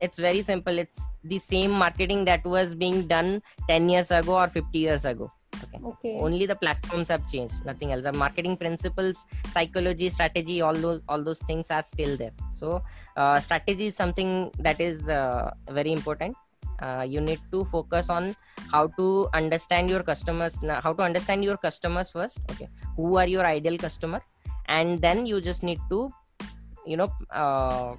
it's 0.00 0.18
very 0.18 0.42
simple. 0.42 0.78
It's 0.78 1.06
the 1.24 1.38
same 1.38 1.70
marketing 1.70 2.24
that 2.26 2.44
was 2.44 2.74
being 2.74 3.06
done 3.06 3.42
10 3.68 3.88
years 3.88 4.10
ago 4.10 4.38
or 4.38 4.48
50 4.48 4.78
years 4.78 5.04
ago 5.04 5.30
okay. 5.64 5.84
okay. 5.84 6.18
Only 6.18 6.46
the 6.46 6.54
platforms 6.54 7.08
have 7.08 7.28
changed 7.30 7.54
nothing 7.64 7.92
else. 7.92 8.04
The 8.04 8.12
marketing 8.12 8.56
principles 8.56 9.26
psychology 9.52 10.10
strategy 10.10 10.60
all 10.60 10.74
those 10.74 11.02
all 11.08 11.22
those 11.22 11.40
things 11.40 11.70
are 11.70 11.82
still 11.82 12.16
there. 12.16 12.32
So 12.52 12.82
uh, 13.16 13.40
strategy 13.40 13.86
is 13.86 13.96
something 13.96 14.50
that 14.58 14.80
is 14.80 15.08
uh, 15.08 15.50
very 15.70 15.92
important. 15.92 16.36
Uh, 16.78 17.06
you 17.08 17.20
need 17.20 17.40
to 17.50 17.64
focus 17.66 18.10
on 18.10 18.36
how 18.70 18.86
to 18.98 19.28
understand 19.32 19.88
your 19.88 20.02
customers 20.02 20.58
how 20.82 20.92
to 20.92 21.02
understand 21.02 21.42
your 21.42 21.56
customers 21.56 22.10
first 22.10 22.40
okay? 22.50 22.68
Who 22.96 23.16
are 23.16 23.26
your 23.26 23.46
ideal 23.46 23.78
customer? 23.78 24.20
And 24.68 25.00
then 25.00 25.26
you 25.26 25.40
just 25.40 25.62
need 25.62 25.80
to 25.90 26.10
you 26.84 26.96
know 26.96 27.10
uh, 27.30 27.94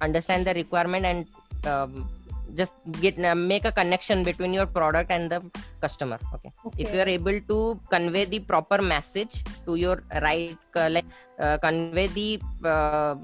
understand 0.00 0.46
the 0.46 0.54
requirement 0.54 1.04
and 1.04 1.26
um, 1.66 2.08
just 2.54 2.72
get 3.00 3.18
uh, 3.18 3.34
make 3.34 3.64
a 3.64 3.72
connection 3.72 4.22
between 4.22 4.52
your 4.52 4.66
product 4.66 5.10
and 5.10 5.30
the 5.30 5.40
customer 5.80 6.18
okay, 6.34 6.50
okay. 6.66 6.82
if 6.82 6.94
you 6.94 7.00
are 7.00 7.08
able 7.08 7.40
to 7.48 7.78
convey 7.90 8.24
the 8.24 8.40
proper 8.40 8.80
message 8.80 9.44
to 9.64 9.74
your 9.74 10.02
right 10.22 10.58
uh, 10.76 10.88
like 10.90 11.04
uh, 11.38 11.58
convey 11.58 12.06
the 12.06 12.40
uh, 12.64 13.14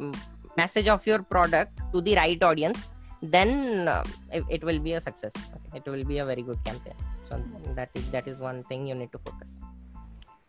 message 0.57 0.89
of 0.89 1.07
your 1.07 1.23
product 1.23 1.73
to 1.93 2.01
the 2.01 2.15
right 2.15 2.43
audience 2.43 2.91
then 3.23 3.89
uh, 3.89 4.05
it, 4.33 4.45
it, 4.51 4.65
will 4.65 4.79
be 4.79 4.93
a 4.93 5.01
success 5.01 5.33
okay? 5.55 5.79
it 5.79 5.91
will 5.91 6.05
be 6.05 6.19
a 6.19 6.25
very 6.25 6.43
good 6.43 6.63
campaign 6.65 6.95
so 7.29 7.43
that 7.75 7.89
is 7.95 8.07
that 8.11 8.29
is 8.29 8.39
one 8.39 8.63
thing 8.65 8.87
you 8.87 8.95
need 8.95 9.11
to 9.11 9.19
focus 9.19 9.59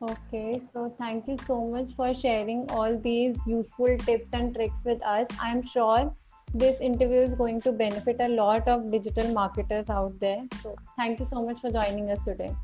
okay 0.02 0.62
so 0.74 0.94
thank 0.98 1.28
you 1.28 1.38
so 1.48 1.66
much 1.66 1.94
for 1.96 2.14
sharing 2.14 2.70
all 2.72 2.98
these 2.98 3.38
useful 3.48 3.98
tips 4.00 4.28
and 4.34 4.54
tricks 4.54 4.84
with 4.84 5.02
us 5.04 5.26
i'm 5.40 5.64
sure 5.64 6.14
this 6.54 6.80
interview 6.80 7.22
is 7.22 7.34
going 7.34 7.62
to 7.62 7.72
benefit 7.72 8.18
a 8.20 8.28
lot 8.28 8.68
of 8.68 8.92
digital 8.92 9.34
marketers 9.34 9.90
out 9.90 10.20
there. 10.20 10.44
So 10.62 10.76
thank 10.98 11.20
you 11.20 11.28
so 11.30 11.44
much 11.46 11.60
for 11.62 11.72
joining 11.72 12.10
us 12.12 12.20
today. 12.26 12.56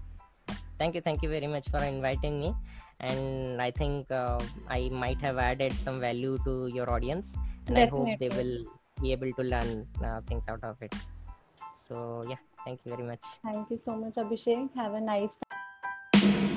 Thank 0.79 0.95
you 0.95 1.01
thank 1.01 1.21
you 1.21 1.29
very 1.29 1.47
much 1.47 1.69
for 1.69 1.83
inviting 1.83 2.39
me. 2.39 2.55
And 2.99 3.61
i 3.61 3.71
think 3.71 4.11
uh, 4.11 4.39
i 4.67 4.89
might 4.89 5.19
have 5.21 5.37
added 5.37 5.73
some 5.73 5.99
value 5.99 6.37
to 6.45 6.67
your 6.67 6.89
audience. 6.89 7.35
And 7.67 7.75
Definitely. 7.75 7.81
i 7.81 7.89
hope 7.89 8.19
they 8.19 8.29
will 8.29 8.65
be 9.01 9.11
able 9.11 9.31
to 9.33 9.43
learn 9.43 9.87
uh, 10.03 10.21
things 10.21 10.45
out 10.47 10.63
of 10.63 10.81
it. 10.81 10.93
So 11.75 12.23
yeah 12.27 12.41
thank 12.65 12.79
you 12.85 12.95
very 12.95 13.07
much. 13.07 13.23
Thank 13.43 13.69
you 13.69 13.79
so 13.85 13.95
much 13.95 14.15
abhisek. 14.15 14.69
Have 14.75 14.93
a 14.93 15.01
nice 15.01 15.35
time 15.43 16.50